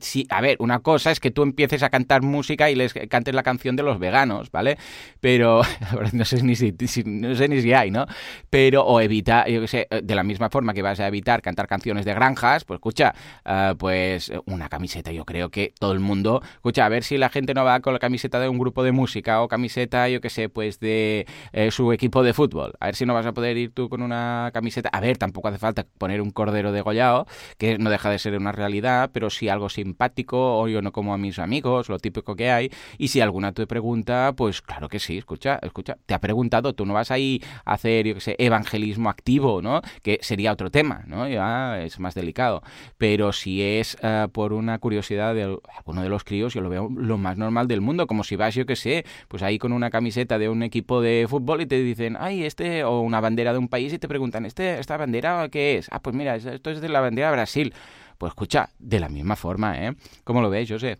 [0.00, 3.34] sí, a ver, una cosa es que tú empieces a cantar música y les cantes
[3.34, 4.78] la canción de los veganos, ¿vale?
[5.20, 5.62] Pero,
[6.12, 6.74] no sé ni si,
[7.04, 8.06] no sé ni si hay, ¿no?
[8.50, 11.66] Pero, o evitar, yo qué sé, de la misma forma que vas a evitar cantar
[11.66, 13.14] canciones de granjas, pues escucha,
[13.44, 17.28] ah, pues una camiseta, yo creo que todo el mundo, escucha, a ver si la
[17.28, 20.30] gente no va con la camiseta de un grupo de música o camiseta, yo qué
[20.30, 23.56] sé, pues de eh, su equipo de fútbol, a ver si no vas a poder
[23.56, 27.26] ir tú con una camiseta, a ver, tampoco hace falta poner un cordero degollado,
[27.58, 31.14] que no deja de ser una realidad, pero sí algo simpático o yo no como
[31.14, 32.70] a mis amigos, lo típico que hay.
[32.98, 36.84] Y si alguna te pregunta, pues claro que sí, escucha, escucha, te ha preguntado, tú
[36.84, 39.82] no vas ahí a hacer, yo qué sé, evangelismo activo, ¿no?
[40.02, 41.28] Que sería otro tema, ¿no?
[41.28, 42.62] Ya es más delicado.
[42.98, 45.42] Pero si es eh, por una curiosidad de
[45.76, 48.54] alguno de los críos, yo lo veo lo más normal del mundo, como si vas,
[48.54, 51.82] yo qué sé, pues ahí con una camiseta de un equipo de fútbol y te
[51.82, 55.48] dicen, ay, este, o una bandera de un país y te preguntan, ¿este, ¿esta bandera
[55.50, 55.88] qué es?
[55.90, 57.74] Ah, pues mira, esto es de la bandera de Brasil.
[58.18, 59.94] Pues escucha, de la misma forma, ¿eh?
[60.24, 60.98] ¿Cómo lo ves, Joseph?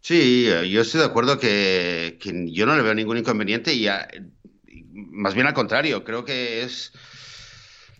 [0.00, 2.18] Sí, yo estoy de acuerdo que,
[2.48, 3.86] yo no le veo ningún inconveniente y,
[4.92, 6.92] más bien al contrario, creo que es,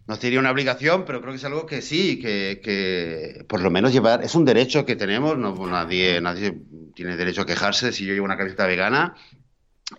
[0.09, 3.93] no sería una obligación, pero creo que es algo que sí, que, por lo menos
[3.93, 6.61] llevar, es un derecho que tenemos, nadie, nadie
[6.97, 9.15] tiene derecho a quejarse si yo llevo una camiseta vegana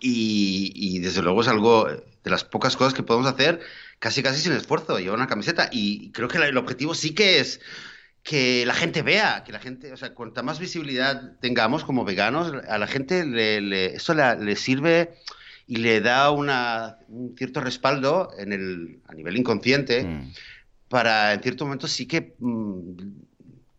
[0.00, 3.60] y, y desde luego es algo de las pocas cosas que podemos hacer
[3.98, 7.60] casi casi sin esfuerzo, llevar una camiseta y creo que el objetivo sí que es
[8.24, 12.52] que la gente vea, que la gente, o sea, cuanta más visibilidad tengamos como veganos,
[12.66, 15.14] a la gente le, le esto le, sirve
[15.66, 20.32] y le da una, un cierto respaldo en el, a nivel inconsciente mm.
[20.88, 22.92] para, en cierto momento, sí que mm,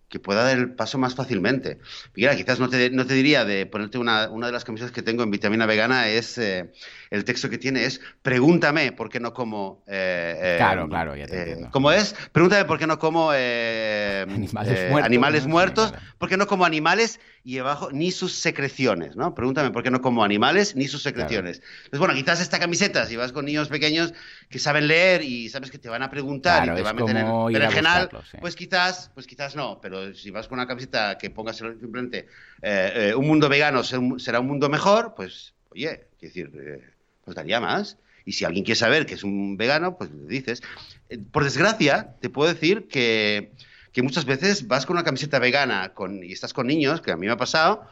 [0.08, 1.80] que pueda dar el paso más fácilmente.
[2.16, 5.02] Mira, quizás no te, no te diría de ponerte una, una, de las camisas que
[5.02, 6.72] tengo en vitamina vegana es eh,
[7.16, 11.26] el texto que tiene es pregúntame por qué no como eh, eh, claro claro ya
[11.28, 12.16] te ¿cómo es?
[12.32, 17.60] pregúntame por qué no como animales muertos, animales muertos por qué no como animales y
[17.60, 21.62] abajo ni sus secreciones no pregúntame por qué no como animales ni sus secreciones.
[21.90, 24.14] Pues bueno quizás esta camiseta si vas con niños pequeños
[24.50, 27.18] que saben leer y sabes que te van a preguntar y te van a meter
[27.18, 28.10] en el general
[28.42, 32.28] pues quizás pues quizás no pero si vas con una camiseta que pongas simplemente
[32.62, 36.82] eh, eh, un mundo vegano será un mundo mejor, pues, oye, quiero decir, eh,
[37.26, 37.98] pues daría más.
[38.24, 40.64] Y si alguien quiere saber que es un vegano, pues le dices.
[41.32, 43.52] por desgracia, te puedo decir que,
[44.02, 47.28] muchas veces vas con una camiseta vegana con, y estás con niños, que a mí
[47.28, 47.84] me ha pasado,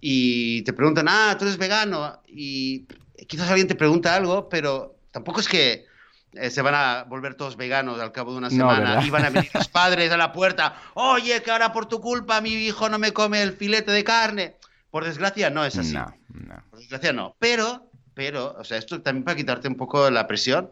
[0.00, 2.86] y te preguntan, ah, tú eres vegano, y
[3.28, 5.86] quizás alguien te pregunta algo, pero tampoco es que
[6.34, 9.30] eh, se van a volver todos veganos al cabo de una semana y van a
[9.30, 12.98] venir los padres a la puerta, oye, que ahora por tu culpa mi hijo no
[12.98, 14.56] me come el filete de carne.
[14.90, 15.92] Por desgracia no es así.
[15.92, 16.62] No, no.
[16.70, 17.36] Por desgracia no.
[17.38, 20.70] Pero, pero, o sea, esto también para quitarte un poco la presión,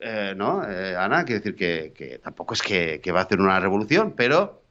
[0.00, 0.62] eh, ¿no?
[0.66, 4.62] Eh, Ana, quiere decir que, tampoco es que, va a hacer una revolución, pero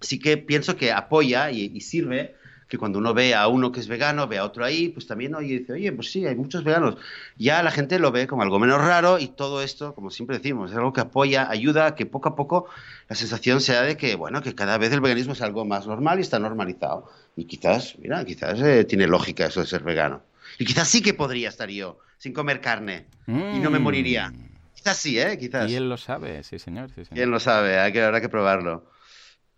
[0.00, 2.36] sí que pienso que apoya y sirve
[2.70, 5.34] que cuando uno ve a uno que es vegano, ve a otro ahí, pues también
[5.34, 6.96] oye, dice, oye, pues sí, hay muchos veganos.
[7.36, 10.70] Ya la gente lo ve como algo menos raro y todo esto, como siempre decimos,
[10.70, 12.66] es algo que apoya, ayuda a que poco a poco
[13.08, 16.20] la sensación sea de que, bueno, que cada vez el veganismo es algo más normal
[16.20, 17.10] y está normalizado.
[17.36, 20.22] Y quizás, mira, quizás eh, tiene lógica eso de ser vegano.
[20.60, 24.28] Y quizás sí que podría estar yo sin comer carne y no me moriría.
[24.28, 24.50] Mm.
[24.74, 25.38] Quizás sí, ¿eh?
[25.38, 25.70] Quizás.
[25.70, 26.90] Y él lo sabe, sí, señor.
[26.90, 27.18] Sí, señor.
[27.18, 28.84] Y él lo sabe, hay que, habrá que probarlo.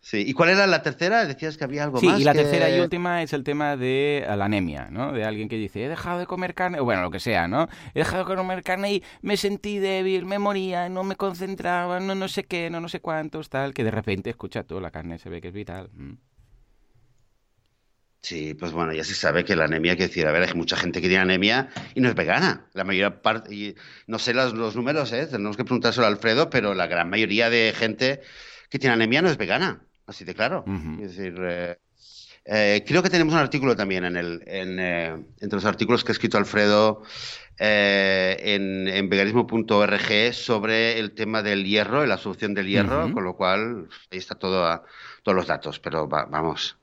[0.01, 0.23] Sí.
[0.25, 1.27] ¿Y cuál era la tercera?
[1.27, 2.17] Decías que había algo más.
[2.17, 5.13] Sí, y la tercera y última es el tema de la anemia, ¿no?
[5.13, 7.69] De alguien que dice, he dejado de comer carne, o bueno, lo que sea, ¿no?
[7.95, 12.15] He dejado de comer carne y me sentí débil, me moría, no me concentraba, no,
[12.15, 15.19] no sé qué, no, no sé cuántos, tal, que de repente, escucha tú, la carne
[15.19, 15.91] se ve que es vital.
[15.95, 16.13] Mm.
[18.23, 20.77] Sí, pues bueno, ya se sabe que la anemia, que decir, a ver, hay mucha
[20.77, 22.69] gente que tiene anemia y no es vegana.
[22.73, 23.75] La mayor parte, y
[24.07, 25.27] no sé los, los números, ¿eh?
[25.27, 28.21] tenemos que preguntárselo a Alfredo, pero la gran mayoría de gente
[28.71, 29.83] que tiene anemia no es vegana.
[30.07, 30.65] Así de claro.
[31.01, 31.79] Es decir, eh,
[32.45, 36.15] eh, creo que tenemos un artículo también en el, eh, entre los artículos que ha
[36.15, 37.03] escrito Alfredo
[37.59, 43.89] en, en veganismo.org sobre el tema del hierro, la solución del hierro, con lo cual
[44.11, 44.83] ahí está todo
[45.23, 45.79] todos los datos.
[45.79, 46.79] Pero vamos,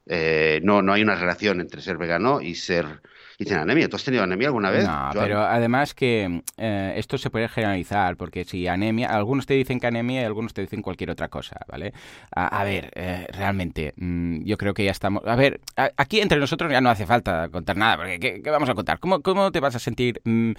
[0.62, 3.02] no, no hay una relación entre ser vegano y ser
[3.40, 3.88] y tienen anemia.
[3.88, 4.86] ¿Tú has tenido anemia alguna vez?
[4.86, 9.80] No, pero además que eh, esto se puede generalizar, porque si anemia, algunos te dicen
[9.80, 11.94] que anemia y algunos te dicen cualquier otra cosa, ¿vale?
[12.32, 15.24] A, ver, eh, realmente, mm, yo creo que ya estamos...
[15.26, 15.62] A ver,
[15.96, 19.00] aquí entre nosotros ya no hace falta contar nada, porque ¿qué, vamos a contar?
[19.00, 20.52] ¿Cómo, ¿Cómo, te vas a sentir mm,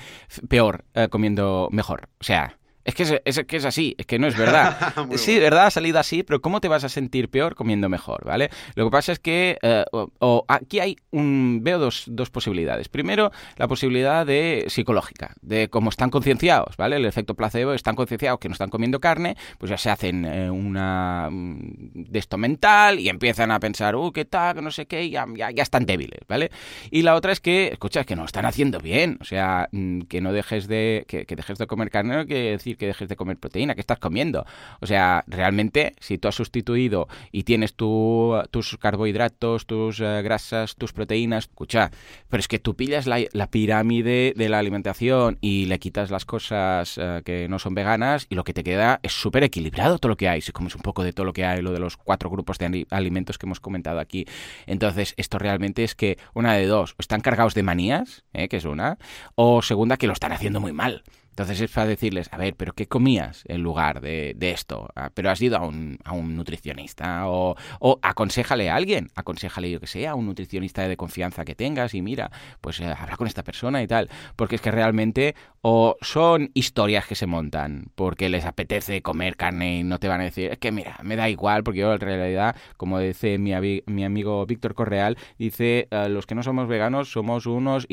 [0.49, 2.09] peor eh, comiendo mejor?
[2.18, 2.57] O sea...
[2.85, 4.95] Es que es, que es así, es que no es verdad.
[5.16, 8.51] sí, verdad, ha salido así, pero ¿cómo te vas a sentir peor comiendo mejor, ¿vale?
[8.74, 12.89] Lo que pasa es que eh, o, aquí hay un, veo dos, dos, posibilidades.
[12.89, 16.97] Primero, la posibilidad de psicológica, de cómo están concienciados, ¿vale?
[16.97, 20.51] El efecto placebo, están concienciados que no están comiendo carne, pues ya se hacen eh,
[20.51, 24.87] una mm, de esto mental y empiezan a pensar, uh, qué tal, que no sé
[24.87, 26.51] qué, y ya, ya, están débiles, ¿vale?
[26.91, 30.03] Y la otra es que, escucha, es que no están haciendo bien, o sea, mm,
[30.03, 33.16] que no dejes de, que, que dejes de comer carne, no quiere que dejes de
[33.16, 34.45] comer proteína, que estás comiendo.
[34.81, 40.93] O sea, realmente, si tú has sustituido y tienes tus carbohidratos, tus eh, grasas, tus
[40.93, 41.91] proteínas, escucha,
[42.29, 46.99] pero es que tú pillas la, pirámide de la alimentación y le quitas las cosas
[46.99, 50.16] eh, que no son veganas y lo que te queda es súper equilibrado todo lo
[50.16, 50.41] que hay.
[50.41, 52.87] Si comes un poco de todo lo que hay, lo de los cuatro grupos de
[52.91, 54.27] alimentos que hemos comentado aquí.
[54.66, 58.64] Entonces, esto realmente es que una de dos, están cargados de manías, eh, que es
[58.64, 58.99] una,
[59.35, 61.03] o segunda, que lo están haciendo muy mal.
[61.41, 64.91] Entonces es para decirles, a ver, ¿pero qué comías en lugar de, esto?
[64.95, 67.30] Ah, ¿Pero has ido a un, a un nutricionista?
[67.30, 71.55] O, o, aconsejale a alguien, aconsejale yo que sea, a un nutricionista de confianza que
[71.55, 72.30] tengas y mira,
[72.61, 74.11] pues eh, habla con esta persona y tal.
[74.36, 79.78] Porque es que realmente o son historias que se montan porque les apetece comer carne
[79.78, 82.00] y no te van a decir, es que mira, me da igual porque yo en
[82.00, 83.52] realidad, como dice mi,
[83.86, 87.86] mi amigo Víctor Correal, dice, ah, los que no somos veganos somos unos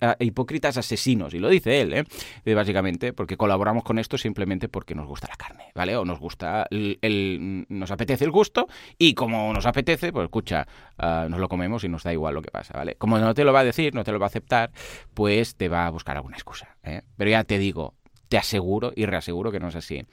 [0.00, 1.34] ah, hipócritas asesinos.
[1.34, 2.54] Y lo dice él, ¿eh?
[2.54, 5.96] Básicamente porque colaboramos con esto simplemente porque nos gusta la carne, ¿vale?
[5.96, 8.66] O nos gusta, el, nos apetece el gusto
[8.98, 10.66] y como nos apetece, pues escucha,
[10.98, 12.96] uh, nos lo comemos y nos da igual lo que pasa, ¿vale?
[12.96, 14.70] Como no te lo va a decir, no te lo va a aceptar,
[15.14, 17.02] pues te va a buscar alguna excusa, ¿eh?
[17.16, 17.94] Pero ya te digo,
[18.28, 20.06] te aseguro y reaseguro que no es así.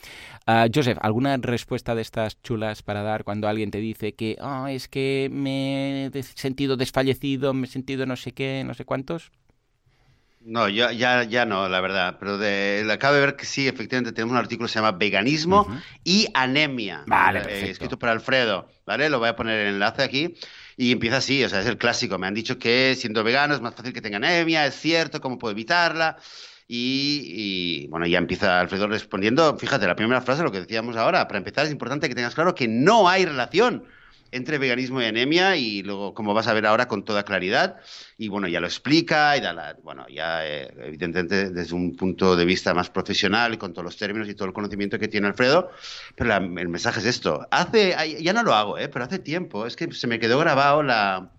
[0.46, 4.68] Uh, Joseph, ¿alguna respuesta de estas chulas para dar cuando alguien te dice que oh,
[4.68, 9.32] es que me he sentido desfallecido, me he sentido no sé qué, no sé cuántos?
[10.42, 12.18] No, ya, ya, ya no, la verdad.
[12.20, 15.68] Pero de, acabo de ver que sí, efectivamente tenemos un artículo que se llama Veganismo
[16.04, 17.04] y Anemia.
[17.08, 19.10] Vale, eh, escrito por Alfredo, ¿vale?
[19.10, 20.36] Lo voy a poner el enlace aquí.
[20.76, 22.18] Y empieza así, o sea, es el clásico.
[22.18, 25.38] Me han dicho que siendo vegano es más fácil que tenga anemia, es cierto, ¿cómo
[25.38, 26.18] puedo evitarla?
[26.72, 27.24] Y,
[27.84, 29.58] y, bueno, ya empieza Alfredo respondiendo.
[29.58, 32.54] Fíjate, la primera frase, lo que decíamos ahora, para empezar es importante que tengas claro
[32.54, 33.86] que no hay relación
[34.32, 37.78] entre veganismo y anemia y luego, como vas a ver ahora, con toda claridad.
[38.20, 42.36] Y bueno, ya lo explica y da la, bueno, ya eh, evidentemente desde un punto
[42.36, 45.72] de vista más profesional con todos los términos y todo el conocimiento que tiene Alfredo.
[46.16, 47.48] Pero el mensaje es esto.
[47.50, 48.90] Hace, ya no lo hago, ¿eh?
[48.90, 51.32] pero hace tiempo, es que se me quedó grabado la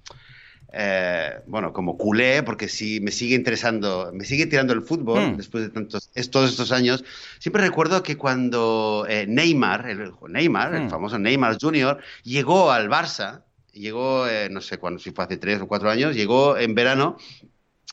[0.73, 5.37] eh, bueno, como culé, porque sí me sigue interesando, me sigue tirando el fútbol hmm.
[5.37, 7.05] después de tantos, todos estos años.
[7.39, 10.91] Siempre recuerdo que cuando eh, Neymar, el, Neymar, el hmm.
[10.91, 13.43] famoso Neymar Jr., llegó al Barça,
[13.73, 17.17] llegó, eh, no sé cuándo, si fue hace tres o cuatro años, llegó en verano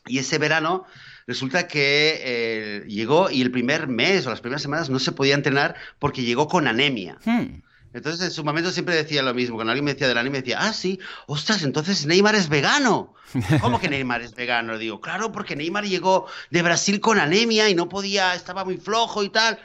[0.05, 0.85] y ese verano
[1.25, 5.35] resulta que eh, llegó y el primer mes o las primeras semanas no se podía
[5.35, 7.17] entrenar porque llegó con anemia.
[7.25, 7.61] Hmm.
[7.93, 9.55] Entonces, en su momento siempre decía lo mismo.
[9.55, 13.13] Cuando alguien me decía del anime, decía, ah, sí, ostras, entonces Neymar es vegano.
[13.61, 14.77] ¿Cómo que Neymar es vegano?
[14.77, 19.23] Digo, claro, porque Neymar llegó de Brasil con anemia y no podía, estaba muy flojo
[19.23, 19.59] y tal.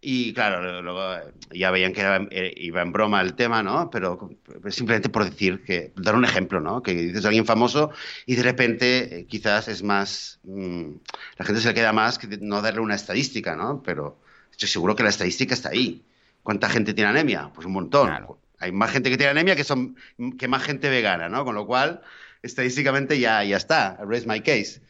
[0.00, 3.90] Y claro, luego ya veían que eh, iba en broma el tema, ¿no?
[3.90, 4.30] Pero
[4.68, 6.82] simplemente por decir que, dar un ejemplo, ¿no?
[6.82, 7.90] Que dices a alguien famoso
[8.24, 10.90] y de repente eh, quizás es más, mm,
[11.36, 13.82] la gente se le queda más que no darle una estadística, ¿no?
[13.82, 14.20] Pero
[14.52, 16.04] estoy seguro que la estadística está ahí.
[16.42, 17.50] ¿Cuánta gente tiene anemia?
[17.54, 18.10] Pues un montón.
[18.58, 19.96] Hay más gente que tiene anemia que, son,
[20.38, 21.44] que más gente vegana, ¿no?
[21.44, 22.00] Con lo cual,
[22.42, 23.98] estadísticamente ya, ya está.
[24.04, 24.80] raise my case.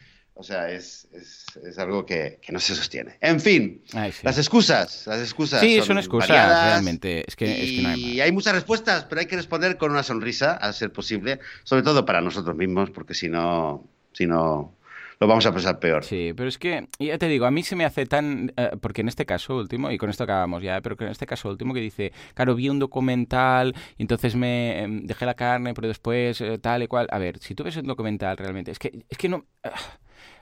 [0.40, 3.18] O sea, es, es, algo que, que, no se sostiene.
[3.20, 3.82] En fin,
[4.22, 5.60] las excusas, las excusas.
[5.60, 7.24] Sí, son, excusas, realmente.
[7.26, 10.52] Es que, y no hay, hay, muchas respuestas, pero hay que responder con una sonrisa,
[10.52, 14.77] a ser posible, sobre todo para nosotros mismos, porque si no, si no,
[15.20, 16.04] lo vamos a pasar peor.
[16.04, 18.52] Sí, pero es que, ya te digo, a mí se me hace tan...
[18.56, 21.48] Eh, porque en este caso último, y con esto acabamos ya, pero en este caso
[21.48, 26.40] último que dice, claro, vi un documental entonces me em, dejé la carne, pero después
[26.40, 27.08] eh, tal y cual...
[27.10, 29.44] A ver, si tú ves un documental realmente, es que, es que no...
[29.62, 29.72] Ah,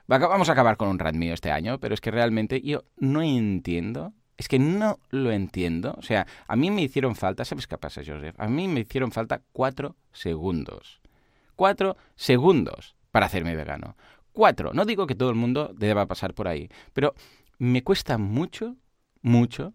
[0.09, 3.23] Vamos a acabar con un rant mío este año, pero es que realmente yo no
[3.23, 5.95] entiendo es que no lo entiendo.
[5.99, 8.35] O sea, a mí me hicieron falta, ¿sabes qué pasa, Joseph?
[8.39, 11.01] A mí me hicieron falta cuatro segundos.
[11.55, 13.97] Cuatro segundos para hacerme vegano.
[14.37, 14.75] Cuatro.
[14.75, 17.15] No digo que todo el mundo deba pasar por ahí, pero
[17.57, 18.77] me cuesta mucho,
[19.23, 19.73] mucho,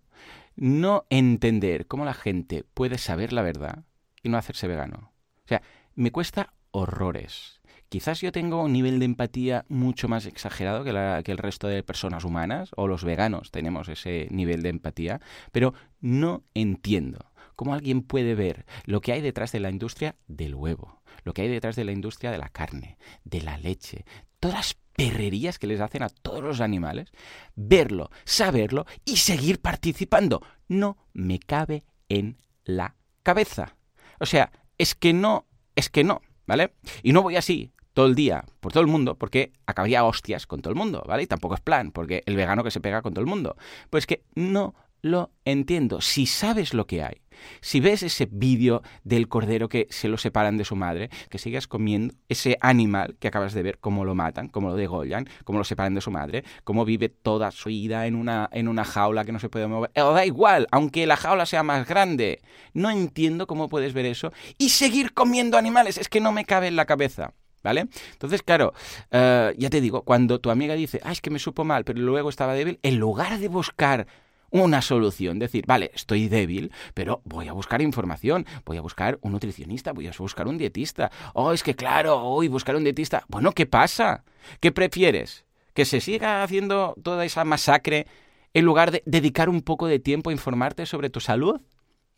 [0.56, 3.86] no entender cómo la gente puede saber la verdad
[4.22, 5.14] y no hacerse vegano.
[5.46, 5.64] O sea,
[5.96, 7.60] me cuesta horrores.
[7.90, 11.82] Quizás yo tengo un nivel de empatía mucho más exagerado que, que, el resto de
[11.82, 18.04] personas humanas, o los veganos tenemos ese nivel de empatía, pero no entiendo cómo alguien
[18.04, 21.76] puede ver lo que hay detrás de la industria del huevo, lo que hay detrás
[21.76, 24.06] de la industria de la carne, de la leche,
[24.42, 27.12] todas las perrerías que les hacen a todos los animales,
[27.56, 30.42] verlo, saberlo y seguir participando.
[30.68, 33.78] No me cabe en la cabeza.
[34.20, 36.74] O sea, es que no, es que no, ¿vale?
[37.04, 40.62] Y no voy así todo el día por todo el mundo porque acabaría hostias con
[40.62, 41.24] todo el mundo, ¿vale?
[41.24, 43.56] Y tampoco es plan, porque el vegano que se pega con todo el mundo.
[43.90, 46.02] Pues que no lo entiendo.
[46.02, 47.21] Si sabes lo que hay,
[47.62, 51.68] si ves ese vídeo del cordero que se lo separan de su madre, que sigas
[51.68, 55.66] comiendo ese animal que acabas de ver, cómo lo matan, cómo lo degollan, cómo lo
[55.66, 59.32] separan de su madre, cómo vive toda su vida en una, en una jaula que
[59.32, 59.92] no se puede mover.
[59.96, 62.42] O da igual, aunque la jaula sea más grande.
[62.74, 65.98] No entiendo cómo puedes ver eso y seguir comiendo animales.
[65.98, 67.34] Es que no me cabe en la cabeza.
[67.64, 67.90] ¿Vale?
[68.14, 68.74] Entonces, claro,
[69.12, 72.00] eh, ya te digo, cuando tu amiga dice, ah, es que me supo mal, pero
[72.00, 74.08] luego estaba débil, en lugar de buscar
[74.52, 79.32] una solución, decir, vale, estoy débil, pero voy a buscar información, voy a buscar un
[79.32, 81.12] nutricionista, voy a buscar un dietista.
[81.34, 83.24] Oh, es que claro, hoy buscar un dietista.
[83.28, 84.24] Bueno, ¿qué pasa?
[84.60, 85.46] ¿Qué prefieres?
[85.74, 88.08] ¿Que se siga haciendo toda esa masacre
[88.54, 91.62] en lugar de dedicar un poco de tiempo a informarte sobre tu salud?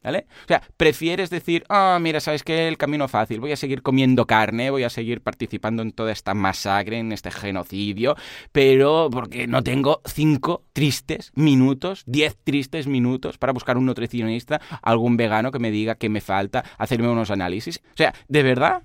[0.04, 0.28] ¿Vale?
[0.43, 2.68] O sea, prefieres decir, ah, mira, ¿sabes qué?
[2.68, 6.34] El camino fácil, voy a seguir comiendo carne, voy a seguir participando en toda esta
[6.34, 8.16] masacre, en este genocidio,
[8.51, 15.16] pero porque no tengo cinco tristes minutos, diez tristes minutos para buscar un nutricionista, algún
[15.16, 17.82] vegano que me diga que me falta, hacerme unos análisis.
[17.93, 18.84] O sea, ¿de verdad?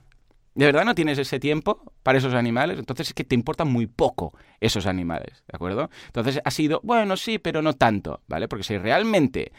[0.58, 2.80] ¿De verdad no tienes ese tiempo para esos animales?
[2.80, 5.88] Entonces es que te importan muy poco esos animales, ¿de acuerdo?
[6.06, 8.48] Entonces ha sido, bueno, sí, pero no tanto, ¿vale?
[8.48, 9.52] Porque si realmente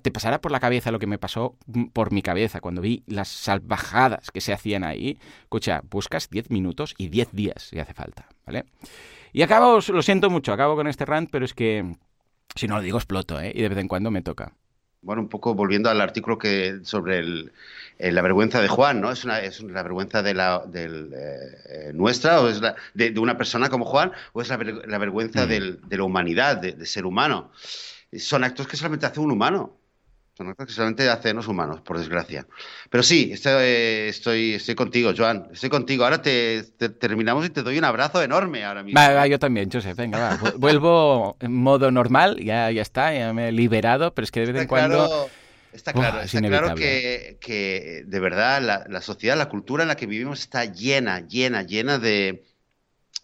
[0.00, 1.58] te pasara por la cabeza lo que me pasó
[1.92, 6.94] por mi cabeza cuando vi las salvajadas que se hacían ahí, escucha, buscas 10 minutos
[6.96, 8.64] y 10 días si hace falta, ¿vale?
[9.34, 11.96] Y acabo, lo siento mucho, acabo con este rant, pero es que
[12.54, 13.52] si no lo digo exploto, ¿eh?
[13.54, 14.54] Y de vez en cuando me toca
[15.06, 17.20] bueno, un poco volviendo al artículo que sobre
[17.98, 19.12] eh, la vergüenza de Juan, ¿no?
[19.12, 23.38] Es, una, es la vergüenza de la del, eh, nuestra o es la, de, una
[23.38, 25.48] persona como Juan o es la, vergüenza mm.
[25.48, 27.52] de la humanidad, de, de, ser humano.
[28.18, 29.75] Son actos que solamente hace un humano.
[30.36, 32.46] Son cosas que solamente hacen los humanos, por desgracia.
[32.90, 33.64] Pero sí, estoy,
[34.08, 35.48] estoy, estoy contigo, Joan.
[35.50, 36.04] Estoy contigo.
[36.04, 39.00] Ahora te, terminamos y te doy un abrazo enorme ahora mismo.
[39.00, 39.96] Va, yo también, Joseph.
[39.96, 40.52] Venga, va.
[40.58, 42.36] Vuelvo en modo normal.
[42.44, 45.30] Ya, ya está, ya me he liberado, pero es que de vez en cuando...
[45.72, 49.96] Está claro, está claro que, que, de verdad la, la, sociedad, la cultura en la
[49.96, 52.44] que vivimos está llena, llena, llena de,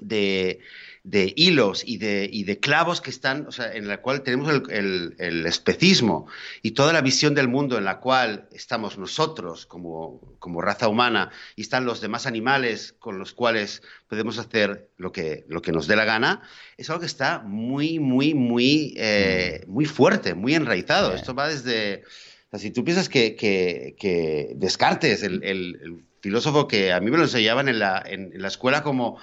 [0.01, 0.61] de
[1.05, 4.49] de hilos y de, y de clavos que están, o sea, en la cual tenemos
[4.71, 6.29] el, el, especismo
[6.63, 11.31] y toda la visión del mundo en la cual estamos nosotros como, como, raza humana
[11.57, 15.89] y están los demás animales con los cuales podemos hacer lo que, lo que nos
[15.89, 16.43] dé la gana,
[16.77, 21.15] es algo que está muy, muy, muy, eh, muy fuerte, muy enraizado.
[21.15, 22.05] Esto va desde...
[22.55, 27.25] si tú piensas que, que, que Descartes, el, el filósofo que a mí me lo
[27.25, 29.19] enseñaban en la, en, la escuela como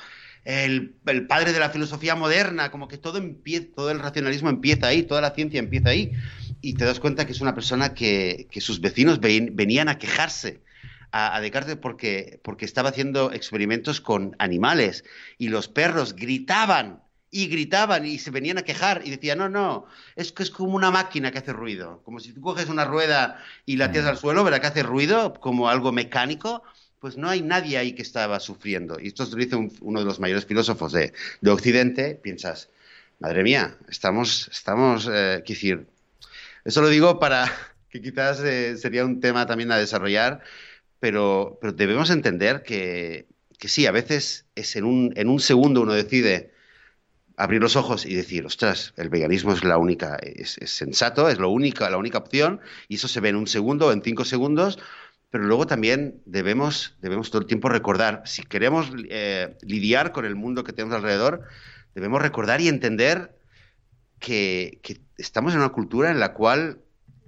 [0.45, 4.88] el, el, padre de la filosofía moderna, como que todo, empieza, todo el racionalismo empieza
[4.88, 6.11] ahí, toda la ciencia empieza ahí.
[6.61, 10.61] Y te das cuenta que es una persona que, que sus vecinos venían a quejarse
[11.11, 15.03] a, a, Descartes porque, porque estaba haciendo experimentos con animales
[15.38, 17.02] y los perros gritaban
[17.32, 19.86] y gritaban y se venían a quejar y decían, no, no,
[20.16, 23.44] es que es como una máquina que hace ruido, como si tú coges una rueda
[23.66, 24.61] y la tiras al suelo, ¿verdad?
[24.61, 26.64] Que hace ruido como algo mecánico,
[27.00, 29.00] pues no hay nadie ahí que estaba sufriendo.
[29.00, 32.70] Y esto lo dice uno de los mayores filósofos de, de, Occidente, piensas,
[33.20, 35.88] madre mía, estamos, estamos, eh, decir,
[36.66, 37.52] eso lo digo para
[37.90, 40.42] que quizás eh, sería un tema también a desarrollar,
[41.00, 43.28] pero, debemos entender que,
[43.58, 46.52] que sí, a veces es en un, segundo uno decide
[47.38, 51.50] abrir los ojos y decir, ostras, el veganismo es la única, es, sensato, es lo
[51.50, 52.60] única, la única opción,
[52.90, 54.78] y eso se ve en un segundo en cinco segundos,
[55.30, 60.35] pero luego también debemos, debemos todo el tiempo recordar, si queremos eh, lidiar con el
[60.35, 61.43] mundo que tenemos alrededor,
[61.93, 63.38] debemos recordar y entender
[64.19, 66.80] que, que, estamos en una cultura en la cual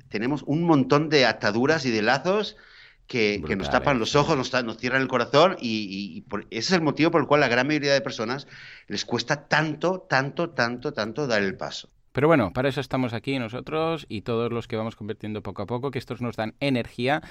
[0.09, 2.57] tenemos un montón de ataduras y de lazos
[3.05, 6.21] que, Brutal, que nos tapan los ojos, nos, nos cierran el corazón y, y, y
[6.21, 8.47] por, ese es el motivo por el cual la gran mayoría de personas
[8.87, 11.89] les cuesta tanto, tanto, tanto, tanto dar el paso.
[12.11, 15.65] Pero bueno, para eso estamos aquí nosotros y todos los que vamos convirtiendo poco a
[15.65, 17.21] poco, que estos nos dan energía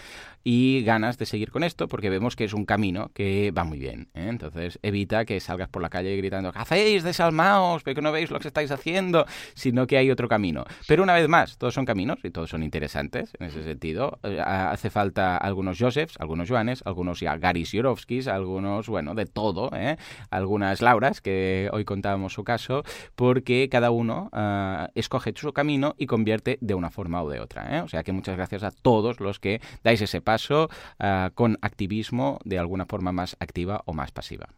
[0.43, 3.79] y ganas de seguir con esto, porque vemos que es un camino que va muy
[3.79, 4.09] bien.
[4.15, 4.29] ¿eh?
[4.29, 7.03] Entonces, evita que salgas por la calle gritando, ¿qué hacéis?
[7.03, 10.65] Desalmaos, pero que no veis lo que estáis haciendo, sino que hay otro camino.
[10.89, 14.19] Pero una vez más, todos son caminos y todos son interesantes en ese sentido.
[14.23, 19.71] Eh, hace falta algunos Josephs, algunos Joanes, algunos ya Gary Sierovskis, algunos, bueno, de todo,
[19.75, 19.99] ¿eh?
[20.31, 22.83] algunas Lauras, que hoy contábamos su caso,
[23.15, 24.31] porque cada uno...
[24.33, 27.79] Uh, escoge su camino y convierte de una forma o de otra.
[27.79, 27.81] ¿eh?
[27.83, 30.69] O sea que muchas gracias a todos los que dais ese paso
[30.99, 34.49] uh, con activismo de alguna forma más activa o más pasiva.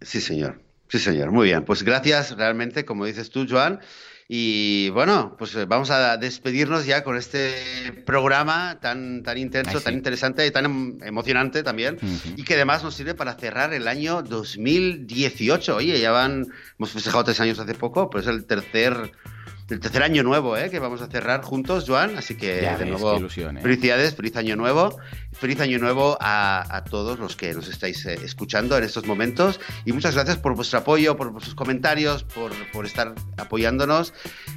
[0.00, 0.62] Sí, señor.
[0.88, 1.32] Sí, señor.
[1.32, 1.64] Muy bien.
[1.64, 3.80] Pues gracias realmente, como dices tú, Joan.
[4.26, 7.52] Y bueno, pues vamos a despedirnos ya con este
[8.06, 9.84] programa tan, tan intenso, Ay, sí.
[9.84, 11.98] tan interesante y tan emocionante también.
[12.00, 12.34] Uh -huh.
[12.38, 15.76] Y que además nos sirve para cerrar el año 2018.
[15.76, 16.46] Oye, ya van,
[16.78, 19.12] hemos festejado tres años hace poco, pero es el tercer
[19.68, 20.68] el tercer año nuevo, ¿eh?
[20.70, 22.16] que vamos a cerrar juntos, Joan.
[22.18, 23.62] Así que ya de ves, nuevo, ilusión, ¿eh?
[23.62, 24.98] felicidades, feliz año nuevo.
[25.32, 29.58] Feliz año nuevo a, a todos los que nos estáis eh, escuchando en estos momentos.
[29.84, 34.12] Y muchas gracias por vuestro apoyo, por vuestros comentarios, por, por estar apoyándonos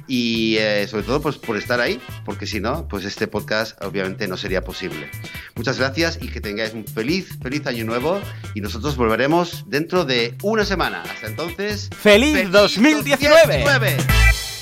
[0.06, 4.28] y eh, sobre todo pues, por estar ahí, porque si no, pues este podcast obviamente
[4.28, 5.10] no sería posible.
[5.56, 8.20] Muchas gracias y que tengáis un feliz, feliz año nuevo.
[8.54, 11.02] Y nosotros volveremos dentro de una semana.
[11.02, 13.64] Hasta entonces, ¡Feliz, ¡feliz 2019!
[13.64, 14.57] 2019!